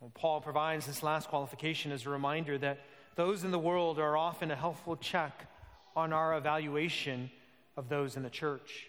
Well, 0.00 0.10
Paul 0.14 0.40
provides 0.40 0.86
this 0.86 1.04
last 1.04 1.28
qualification 1.28 1.92
as 1.92 2.06
a 2.06 2.10
reminder 2.10 2.58
that 2.58 2.80
those 3.14 3.44
in 3.44 3.52
the 3.52 3.58
world 3.60 4.00
are 4.00 4.16
often 4.16 4.50
a 4.50 4.56
helpful 4.56 4.96
check 4.96 5.46
on 5.94 6.12
our 6.12 6.36
evaluation 6.36 7.30
of 7.76 7.88
those 7.88 8.16
in 8.16 8.24
the 8.24 8.30
church. 8.30 8.88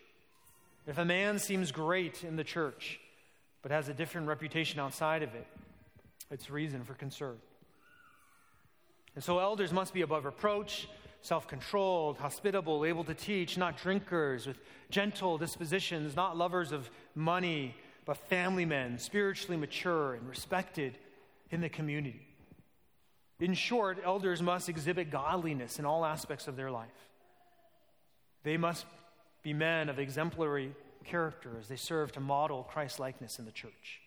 If 0.88 0.97
a 0.97 1.05
man 1.05 1.38
seems 1.38 1.72
great 1.72 2.24
in 2.24 2.36
the 2.36 2.43
church, 2.43 2.99
but 3.66 3.72
has 3.72 3.89
a 3.89 3.95
different 3.95 4.28
reputation 4.28 4.80
outside 4.80 5.24
of 5.24 5.34
it, 5.34 5.47
it's 6.30 6.51
reason 6.51 6.84
for 6.84 6.93
concern. 6.93 7.36
And 9.16 9.24
so 9.24 9.39
elders 9.39 9.74
must 9.74 9.91
be 9.91 10.03
above 10.03 10.24
reproach, 10.24 10.88
self 11.24 11.47
controlled, 11.47 12.20
hospitable, 12.20 12.86
able 12.86 13.03
to 13.05 13.16
teach, 13.16 13.57
not 13.57 13.76
drinkers, 13.76 14.45
with 14.45 14.59
gentle 14.91 15.39
dispositions, 15.39 16.16
not 16.16 16.38
lovers 16.38 16.72
of 16.72 16.91
money, 17.16 17.76
but 18.05 18.18
family 18.30 18.66
men, 18.66 18.99
spiritually 18.99 19.57
mature 19.57 20.13
and 20.13 20.30
respected 20.30 20.99
in 21.49 21.59
the 21.59 21.70
community. 21.70 22.22
In 23.39 23.55
short, 23.55 23.97
elders 24.05 24.43
must 24.43 24.70
exhibit 24.70 25.09
godliness 25.09 25.80
in 25.80 25.86
all 25.86 26.05
aspects 26.05 26.47
of 26.47 26.55
their 26.55 26.70
life. 26.70 27.09
They 28.43 28.57
must 28.57 28.86
be 29.41 29.53
men 29.53 29.89
of 29.89 29.97
exemplary 29.97 30.76
character 31.05 31.51
as 31.59 31.67
they 31.67 31.75
serve 31.75 32.11
to 32.13 32.19
model 32.19 32.63
Christ 32.63 32.99
likeness 32.99 33.39
in 33.39 33.45
the 33.45 33.51
church. 33.51 34.01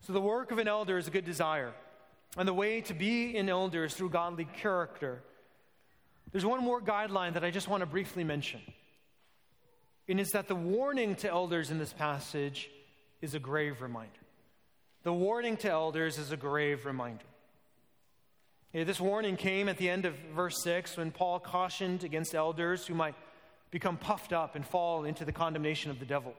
So, 0.00 0.12
the 0.12 0.20
work 0.20 0.50
of 0.50 0.58
an 0.58 0.66
elder 0.66 0.98
is 0.98 1.06
a 1.06 1.10
good 1.10 1.24
desire. 1.24 1.72
And 2.36 2.48
the 2.48 2.54
way 2.54 2.80
to 2.82 2.94
be 2.94 3.36
an 3.36 3.48
elder 3.48 3.84
is 3.84 3.94
through 3.94 4.10
godly 4.10 4.46
character. 4.46 5.22
There's 6.32 6.46
one 6.46 6.64
more 6.64 6.80
guideline 6.80 7.34
that 7.34 7.44
I 7.44 7.50
just 7.50 7.68
want 7.68 7.82
to 7.82 7.86
briefly 7.86 8.24
mention. 8.24 8.60
And 10.08 10.18
it's 10.18 10.32
that 10.32 10.48
the 10.48 10.54
warning 10.54 11.14
to 11.16 11.30
elders 11.30 11.70
in 11.70 11.78
this 11.78 11.92
passage 11.92 12.70
is 13.20 13.34
a 13.34 13.38
grave 13.38 13.82
reminder. 13.82 14.10
The 15.02 15.12
warning 15.12 15.56
to 15.58 15.70
elders 15.70 16.18
is 16.18 16.32
a 16.32 16.36
grave 16.36 16.86
reminder. 16.86 17.24
Yeah, 18.72 18.84
this 18.84 19.00
warning 19.00 19.36
came 19.36 19.68
at 19.68 19.76
the 19.76 19.90
end 19.90 20.06
of 20.06 20.14
verse 20.34 20.62
6 20.62 20.96
when 20.96 21.10
Paul 21.10 21.38
cautioned 21.38 22.04
against 22.04 22.34
elders 22.34 22.86
who 22.86 22.94
might 22.94 23.14
become 23.72 23.96
puffed 23.96 24.32
up 24.32 24.54
and 24.54 24.64
fall 24.64 25.04
into 25.04 25.24
the 25.24 25.32
condemnation 25.32 25.90
of 25.90 25.98
the 25.98 26.06
devil. 26.06 26.34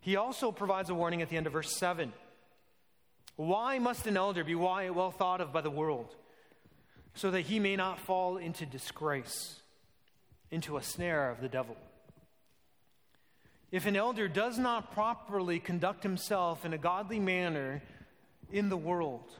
He 0.00 0.16
also 0.16 0.52
provides 0.52 0.90
a 0.90 0.94
warning 0.94 1.22
at 1.22 1.30
the 1.30 1.38
end 1.38 1.46
of 1.46 1.54
verse 1.54 1.74
7 1.78 2.12
why 3.36 3.78
must 3.78 4.06
an 4.06 4.16
elder 4.16 4.44
be 4.44 4.54
well 4.54 5.10
thought 5.10 5.42
of 5.42 5.52
by 5.52 5.60
the 5.60 5.70
world, 5.70 6.14
so 7.14 7.30
that 7.30 7.42
he 7.42 7.60
may 7.60 7.76
not 7.76 8.00
fall 8.00 8.38
into 8.38 8.64
disgrace, 8.64 9.60
into 10.50 10.78
a 10.78 10.82
snare 10.82 11.30
of 11.30 11.42
the 11.42 11.48
devil? 11.48 11.76
If 13.70 13.84
an 13.84 13.94
elder 13.94 14.26
does 14.26 14.58
not 14.58 14.92
properly 14.92 15.58
conduct 15.58 16.02
himself 16.02 16.64
in 16.64 16.72
a 16.72 16.78
godly 16.78 17.20
manner 17.20 17.82
in 18.50 18.70
the 18.70 18.76
world, 18.76 19.30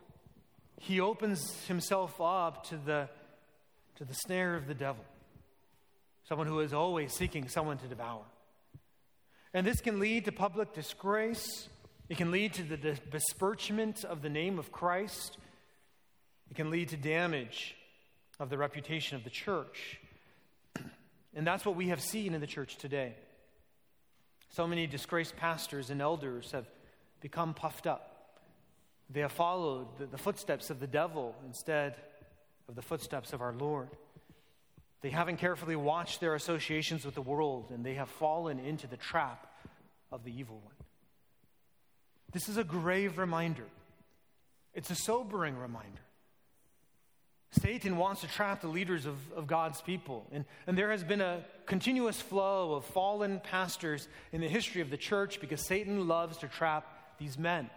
he 0.78 1.00
opens 1.00 1.64
himself 1.66 2.20
up 2.20 2.64
to 2.64 2.76
the, 2.76 3.08
to 3.96 4.04
the 4.04 4.12
snare 4.12 4.56
of 4.56 4.66
the 4.66 4.74
devil, 4.74 5.04
someone 6.28 6.46
who 6.46 6.60
is 6.60 6.72
always 6.72 7.12
seeking 7.12 7.48
someone 7.48 7.78
to 7.78 7.86
devour. 7.86 8.22
And 9.54 9.66
this 9.66 9.80
can 9.80 10.00
lead 10.00 10.26
to 10.26 10.32
public 10.32 10.74
disgrace 10.74 11.68
it 12.08 12.16
can 12.16 12.30
lead 12.30 12.54
to 12.54 12.62
the 12.62 12.98
besmirchment 13.10 14.04
of 14.04 14.22
the 14.22 14.28
name 14.28 14.58
of 14.58 14.70
Christ. 14.70 15.38
It 16.50 16.54
can 16.54 16.70
lead 16.70 16.90
to 16.90 16.96
damage 16.96 17.74
of 18.38 18.48
the 18.48 18.58
reputation 18.58 19.16
of 19.16 19.24
the 19.24 19.30
church. 19.30 20.00
And 21.34 21.46
that's 21.46 21.66
what 21.66 21.76
we 21.76 21.88
have 21.88 22.00
seen 22.00 22.32
in 22.32 22.40
the 22.40 22.46
church 22.46 22.76
today. 22.76 23.14
So 24.48 24.66
many 24.66 24.86
disgraced 24.86 25.36
pastors 25.36 25.90
and 25.90 26.00
elders 26.00 26.52
have 26.52 26.64
become 27.20 27.52
puffed 27.52 27.86
up. 27.86 28.40
They 29.10 29.20
have 29.20 29.32
followed 29.32 29.98
the, 29.98 30.06
the 30.06 30.16
footsteps 30.16 30.70
of 30.70 30.80
the 30.80 30.86
devil 30.86 31.34
instead 31.46 31.96
of 32.70 32.74
the 32.74 32.80
footsteps 32.80 33.34
of 33.34 33.42
our 33.42 33.52
Lord. 33.52 33.90
They 35.02 35.10
haven't 35.10 35.36
carefully 35.36 35.76
watched 35.76 36.20
their 36.20 36.34
associations 36.34 37.04
with 37.04 37.14
the 37.14 37.22
world, 37.22 37.70
and 37.70 37.84
they 37.84 37.94
have 37.94 38.08
fallen 38.08 38.58
into 38.58 38.86
the 38.86 38.96
trap 38.96 39.46
of 40.10 40.24
the 40.24 40.36
evil 40.36 40.60
one. 40.64 40.74
This 42.32 42.48
is 42.48 42.56
a 42.56 42.64
grave 42.64 43.18
reminder. 43.18 43.66
It's 44.74 44.90
a 44.90 44.94
sobering 44.94 45.56
reminder. 45.56 46.02
Satan 47.52 47.96
wants 47.96 48.20
to 48.20 48.28
trap 48.28 48.60
the 48.60 48.68
leaders 48.68 49.06
of, 49.06 49.16
of 49.32 49.46
God's 49.46 49.80
people. 49.80 50.26
And, 50.32 50.44
and 50.66 50.76
there 50.76 50.90
has 50.90 51.04
been 51.04 51.20
a 51.20 51.44
continuous 51.64 52.20
flow 52.20 52.74
of 52.74 52.84
fallen 52.84 53.40
pastors 53.40 54.08
in 54.32 54.40
the 54.40 54.48
history 54.48 54.82
of 54.82 54.90
the 54.90 54.96
church 54.96 55.40
because 55.40 55.64
Satan 55.66 56.06
loves 56.06 56.36
to 56.38 56.48
trap 56.48 57.16
these 57.18 57.38
men. 57.38 57.70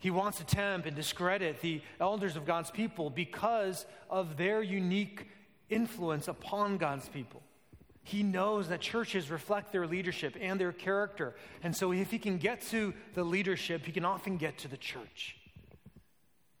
He 0.00 0.10
wants 0.10 0.38
to 0.38 0.44
tempt 0.44 0.86
and 0.86 0.94
discredit 0.94 1.60
the 1.60 1.80
elders 1.98 2.36
of 2.36 2.44
God's 2.44 2.70
people 2.70 3.10
because 3.10 3.86
of 4.10 4.36
their 4.36 4.62
unique 4.62 5.26
influence 5.70 6.28
upon 6.28 6.78
God's 6.78 7.08
people. 7.08 7.42
He 8.02 8.22
knows 8.22 8.68
that 8.68 8.80
churches 8.80 9.30
reflect 9.30 9.70
their 9.70 9.86
leadership 9.86 10.34
and 10.40 10.58
their 10.58 10.72
character. 10.72 11.34
And 11.62 11.76
so, 11.76 11.92
if 11.92 12.10
he 12.10 12.18
can 12.18 12.38
get 12.38 12.62
to 12.70 12.94
the 13.14 13.22
leadership, 13.22 13.84
he 13.84 13.92
can 13.92 14.06
often 14.06 14.38
get 14.38 14.56
to 14.58 14.68
the 14.68 14.78
church. 14.78 15.36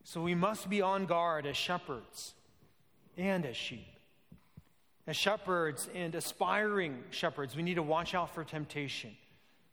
So, 0.04 0.20
we 0.20 0.34
must 0.34 0.68
be 0.68 0.82
on 0.82 1.06
guard 1.06 1.46
as 1.46 1.56
shepherds 1.56 2.34
and 3.16 3.46
as 3.46 3.56
sheep. 3.56 3.86
As 5.06 5.16
shepherds 5.16 5.88
and 5.94 6.14
aspiring 6.14 7.02
shepherds, 7.08 7.56
we 7.56 7.62
need 7.62 7.76
to 7.76 7.82
watch 7.82 8.14
out 8.14 8.34
for 8.34 8.44
temptation. 8.44 9.16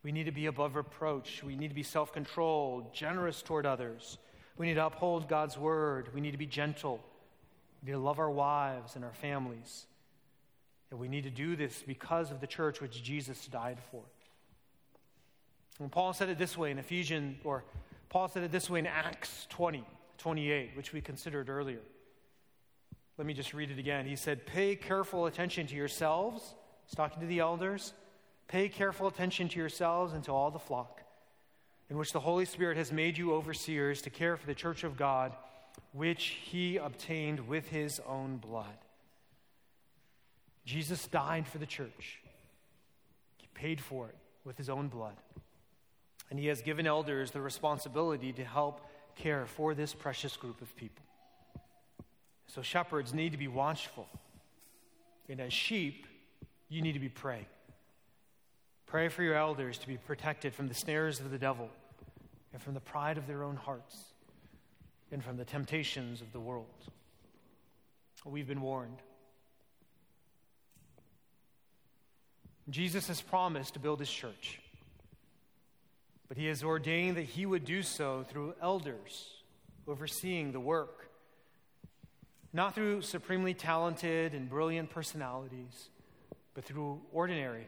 We 0.01 0.13
need 0.13 0.27
to 0.27 0.31
be 0.31 0.45
above 0.45 0.77
reproach. 0.77 1.43
We 1.43 1.57
need 1.57 1.67
to 1.67 1.75
be 1.75 1.83
self 1.83 2.13
controlled, 2.13 2.93
generous 2.93 3.41
toward 3.41 3.65
others. 3.65 4.17
We 4.57 4.67
need 4.67 4.75
to 4.75 4.85
uphold 4.85 5.27
God's 5.27 5.57
word. 5.57 6.07
We 6.13 6.21
need 6.21 6.31
to 6.31 6.37
be 6.37 6.45
gentle. 6.45 7.01
We 7.85 7.91
need 7.91 7.97
to 7.97 8.03
love 8.03 8.17
our 8.17 8.31
wives 8.31 8.95
and 8.95 9.05
our 9.05 9.13
families. 9.13 9.85
And 10.89 10.99
we 10.99 11.07
need 11.07 11.25
to 11.25 11.29
do 11.29 11.55
this 11.55 11.83
because 11.85 12.31
of 12.31 12.41
the 12.41 12.47
church 12.47 12.81
which 12.81 13.03
Jesus 13.03 13.45
died 13.45 13.77
for. 13.91 14.01
And 15.79 15.91
Paul 15.91 16.13
said 16.13 16.29
it 16.29 16.39
this 16.39 16.57
way 16.57 16.71
in 16.71 16.79
Ephesians, 16.79 17.37
or 17.43 17.63
Paul 18.09 18.27
said 18.27 18.41
it 18.41 18.51
this 18.51 18.71
way 18.71 18.79
in 18.79 18.87
Acts 18.87 19.45
20, 19.51 19.83
28, 20.17 20.71
which 20.75 20.93
we 20.93 21.01
considered 21.01 21.47
earlier. 21.47 21.81
Let 23.19 23.27
me 23.27 23.35
just 23.35 23.53
read 23.53 23.69
it 23.69 23.77
again. 23.77 24.07
He 24.07 24.15
said, 24.15 24.47
Pay 24.47 24.75
careful 24.75 25.27
attention 25.27 25.67
to 25.67 25.75
yourselves. 25.75 26.55
He's 26.87 26.95
talking 26.95 27.21
to 27.21 27.27
the 27.27 27.39
elders. 27.39 27.93
Pay 28.47 28.69
careful 28.69 29.07
attention 29.07 29.47
to 29.49 29.59
yourselves 29.59 30.13
and 30.13 30.23
to 30.23 30.31
all 30.31 30.49
the 30.49 30.57
flock, 30.57 31.01
in 31.91 31.97
which 31.97 32.13
the 32.13 32.19
Holy 32.19 32.45
Spirit 32.45 32.77
has 32.77 32.91
made 32.91 33.15
you 33.15 33.33
overseers 33.33 34.01
to 34.03 34.09
care 34.09 34.37
for 34.37 34.47
the 34.47 34.55
church 34.55 34.83
of 34.83 34.97
God, 34.97 35.33
which 35.95 36.37
he 36.43 36.75
obtained 36.75 37.47
with 37.47 37.69
his 37.69 38.01
own 38.05 38.35
blood. 38.35 38.77
Jesus 40.65 41.07
died 41.07 41.47
for 41.47 41.57
the 41.57 41.65
church, 41.65 42.19
He 43.37 43.47
paid 43.53 43.79
for 43.79 44.09
it 44.09 44.15
with 44.43 44.57
His 44.57 44.69
own 44.69 44.87
blood. 44.87 45.15
And 46.29 46.39
He 46.39 46.47
has 46.47 46.61
given 46.61 46.87
elders 46.87 47.31
the 47.31 47.39
responsibility 47.39 48.33
to 48.33 48.43
help 48.43 48.81
care 49.15 49.45
for 49.45 49.73
this 49.73 49.93
precious 49.93 50.35
group 50.35 50.61
of 50.61 50.75
people. 50.75 51.05
So, 52.47 52.61
shepherds 52.61 53.13
need 53.13 53.31
to 53.31 53.37
be 53.37 53.47
watchful. 53.47 54.07
And 55.29 55.39
as 55.39 55.53
sheep, 55.53 56.07
you 56.67 56.81
need 56.81 56.93
to 56.93 56.99
be 56.99 57.09
praying. 57.09 57.45
Pray 58.87 59.07
for 59.07 59.23
your 59.23 59.35
elders 59.35 59.77
to 59.79 59.87
be 59.87 59.97
protected 59.97 60.53
from 60.53 60.67
the 60.67 60.73
snares 60.73 61.19
of 61.19 61.31
the 61.31 61.37
devil 61.37 61.69
and 62.53 62.61
from 62.61 62.73
the 62.73 62.79
pride 62.79 63.17
of 63.17 63.27
their 63.27 63.43
own 63.43 63.55
hearts 63.55 64.14
and 65.11 65.23
from 65.23 65.37
the 65.37 65.45
temptations 65.45 66.21
of 66.21 66.31
the 66.31 66.39
world. 66.39 66.65
We've 68.25 68.47
been 68.47 68.61
warned. 68.61 68.97
Jesus 72.69 73.07
has 73.07 73.21
promised 73.21 73.75
to 73.75 73.79
build 73.79 73.99
his 73.99 74.09
church, 74.09 74.59
but 76.27 76.37
he 76.37 76.47
has 76.47 76.63
ordained 76.63 77.17
that 77.17 77.25
he 77.25 77.45
would 77.45 77.63
do 77.65 77.83
so 77.83 78.25
through 78.27 78.55
elders 78.59 79.27
overseeing 79.87 80.51
the 80.51 80.59
work, 80.59 81.09
not 82.51 82.73
through 82.73 83.03
supremely 83.03 83.53
talented 83.53 84.33
and 84.33 84.49
brilliant 84.49 84.89
personalities, 84.89 85.89
but 86.55 86.65
through 86.65 86.99
ordinary, 87.13 87.67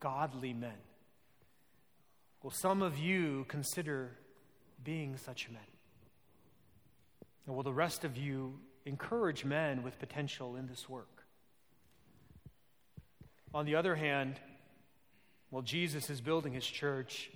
godly 0.00 0.52
men. 0.52 0.78
Will 2.42 2.50
some 2.50 2.82
of 2.82 2.98
you 2.98 3.44
consider 3.48 4.10
being 4.82 5.16
such 5.16 5.48
men? 5.50 5.69
And 7.46 7.56
will 7.56 7.62
the 7.62 7.72
rest 7.72 8.04
of 8.04 8.16
you 8.16 8.58
encourage 8.84 9.44
men 9.44 9.82
with 9.82 9.98
potential 9.98 10.56
in 10.56 10.66
this 10.66 10.88
work? 10.88 11.24
On 13.52 13.64
the 13.64 13.74
other 13.74 13.96
hand, 13.96 14.36
while 15.50 15.62
Jesus 15.62 16.10
is 16.10 16.20
building 16.20 16.52
his 16.52 16.66
church, 16.66 17.30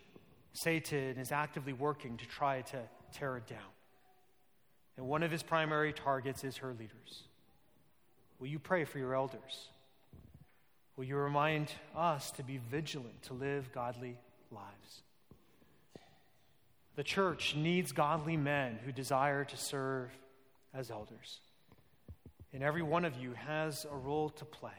Satan 0.53 1.19
is 1.19 1.33
actively 1.33 1.73
working 1.73 2.17
to 2.17 2.27
try 2.27 2.63
to 2.63 2.79
tear 3.13 3.37
it 3.37 3.47
down. 3.47 3.59
And 4.97 5.07
one 5.07 5.25
of 5.25 5.31
his 5.31 5.43
primary 5.43 5.93
targets 5.93 6.45
is 6.45 6.59
her 6.59 6.73
leaders. 6.73 7.25
Will 8.39 8.47
you 8.47 8.61
pray 8.61 8.85
for 8.85 8.99
your 8.99 9.15
elders? 9.15 9.69
Will 10.97 11.05
you 11.05 11.17
remind 11.17 11.73
us 11.97 12.31
to 12.33 12.45
be 12.45 12.59
vigilant, 12.59 13.23
to 13.23 13.35
live 13.35 13.73
godly 13.73 14.17
lives? 14.53 15.03
The 16.97 17.05
church 17.05 17.57
needs 17.57 17.93
godly 17.93 18.37
men 18.37 18.79
who 18.85 18.93
desire 18.93 19.45
to 19.45 19.57
serve 19.57 20.11
as 20.73 20.91
elders. 20.91 21.41
And 22.53 22.63
every 22.63 22.83
one 22.83 23.05
of 23.05 23.17
you 23.17 23.33
has 23.33 23.85
a 23.91 23.97
role 23.97 24.31
to 24.31 24.45
play 24.45 24.71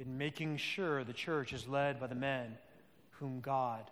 in 0.00 0.18
making 0.18 0.56
sure 0.56 1.04
the 1.04 1.12
church 1.12 1.52
is 1.52 1.68
led 1.68 2.00
by 2.00 2.08
the 2.08 2.14
men 2.14 2.58
whom 3.10 3.40
God 3.40 3.88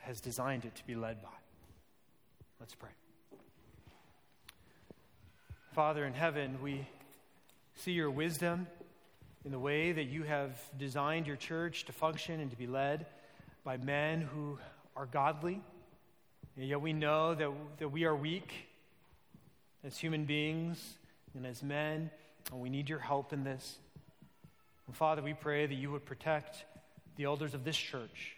has 0.00 0.20
designed 0.20 0.64
it 0.64 0.74
to 0.76 0.86
be 0.86 0.94
led 0.94 1.22
by. 1.22 1.28
Let's 2.58 2.74
pray. 2.74 2.90
Father 5.72 6.04
in 6.04 6.14
heaven, 6.14 6.58
we 6.62 6.86
see 7.74 7.92
your 7.92 8.10
wisdom 8.10 8.66
in 9.44 9.50
the 9.50 9.58
way 9.58 9.92
that 9.92 10.04
you 10.04 10.22
have 10.24 10.58
designed 10.78 11.26
your 11.26 11.36
church 11.36 11.84
to 11.86 11.92
function 11.92 12.40
and 12.40 12.50
to 12.50 12.56
be 12.56 12.66
led 12.66 13.06
by 13.64 13.76
men 13.76 14.20
who 14.20 14.58
are 14.96 15.06
godly. 15.06 15.60
And 16.60 16.68
yet 16.68 16.82
we 16.82 16.92
know 16.92 17.34
that, 17.34 17.50
that 17.78 17.88
we 17.88 18.04
are 18.04 18.14
weak 18.14 18.52
as 19.82 19.96
human 19.96 20.26
beings 20.26 20.98
and 21.34 21.46
as 21.46 21.62
men, 21.62 22.10
and 22.52 22.60
we 22.60 22.68
need 22.68 22.86
your 22.86 22.98
help 22.98 23.32
in 23.32 23.44
this. 23.44 23.78
And 24.86 24.94
Father, 24.94 25.22
we 25.22 25.32
pray 25.32 25.64
that 25.64 25.74
you 25.74 25.90
would 25.90 26.04
protect 26.04 26.66
the 27.16 27.24
elders 27.24 27.54
of 27.54 27.64
this 27.64 27.78
church. 27.78 28.36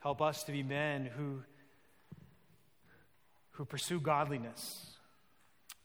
Help 0.00 0.20
us 0.20 0.44
to 0.44 0.52
be 0.52 0.62
men 0.62 1.06
who, 1.06 1.40
who 3.52 3.64
pursue 3.64 3.98
godliness, 3.98 4.86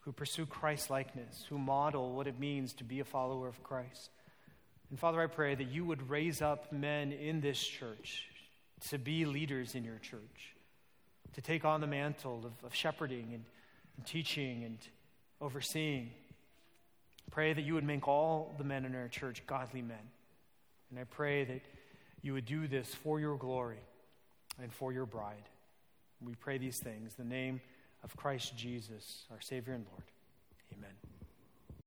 who 0.01 0.11
pursue 0.11 0.45
Christ 0.45 0.89
likeness, 0.89 1.45
who 1.47 1.57
model 1.57 2.13
what 2.13 2.27
it 2.27 2.41
means 2.41 2.73
to 2.73 2.83
be 2.83 2.99
a 2.99 3.05
follower 3.05 3.47
of 3.47 3.63
Christ. 3.63 4.09
And 4.89 4.99
Father, 4.99 5.21
I 5.21 5.27
pray 5.27 5.55
that 5.55 5.71
you 5.71 5.85
would 5.85 6.09
raise 6.09 6.41
up 6.41 6.73
men 6.73 7.13
in 7.13 7.39
this 7.39 7.63
church 7.63 8.25
to 8.89 8.97
be 8.97 9.23
leaders 9.23 9.75
in 9.75 9.85
your 9.85 9.99
church, 9.99 10.55
to 11.33 11.41
take 11.41 11.65
on 11.65 11.81
the 11.81 11.87
mantle 11.87 12.43
of, 12.45 12.65
of 12.65 12.75
shepherding 12.75 13.29
and, 13.33 13.43
and 13.97 14.05
teaching 14.05 14.63
and 14.63 14.77
overseeing. 15.39 16.11
Pray 17.31 17.53
that 17.53 17.61
you 17.61 17.73
would 17.73 17.83
make 17.83 18.07
all 18.07 18.53
the 18.57 18.63
men 18.63 18.85
in 18.85 18.93
our 18.95 19.07
church 19.07 19.43
godly 19.47 19.81
men. 19.81 20.11
And 20.89 20.99
I 20.99 21.05
pray 21.05 21.45
that 21.45 21.61
you 22.21 22.33
would 22.33 22.45
do 22.45 22.67
this 22.67 22.93
for 22.93 23.19
your 23.19 23.37
glory 23.37 23.79
and 24.61 24.71
for 24.71 24.91
your 24.91 25.05
bride. 25.05 25.49
We 26.23 26.35
pray 26.35 26.57
these 26.57 26.77
things 26.77 27.15
in 27.17 27.27
the 27.27 27.35
name 27.35 27.61
of 28.03 28.15
Christ 28.15 28.55
Jesus, 28.57 29.23
our 29.31 29.41
Savior 29.41 29.73
and 29.73 29.85
Lord. 29.89 30.03
Amen. 30.77 31.10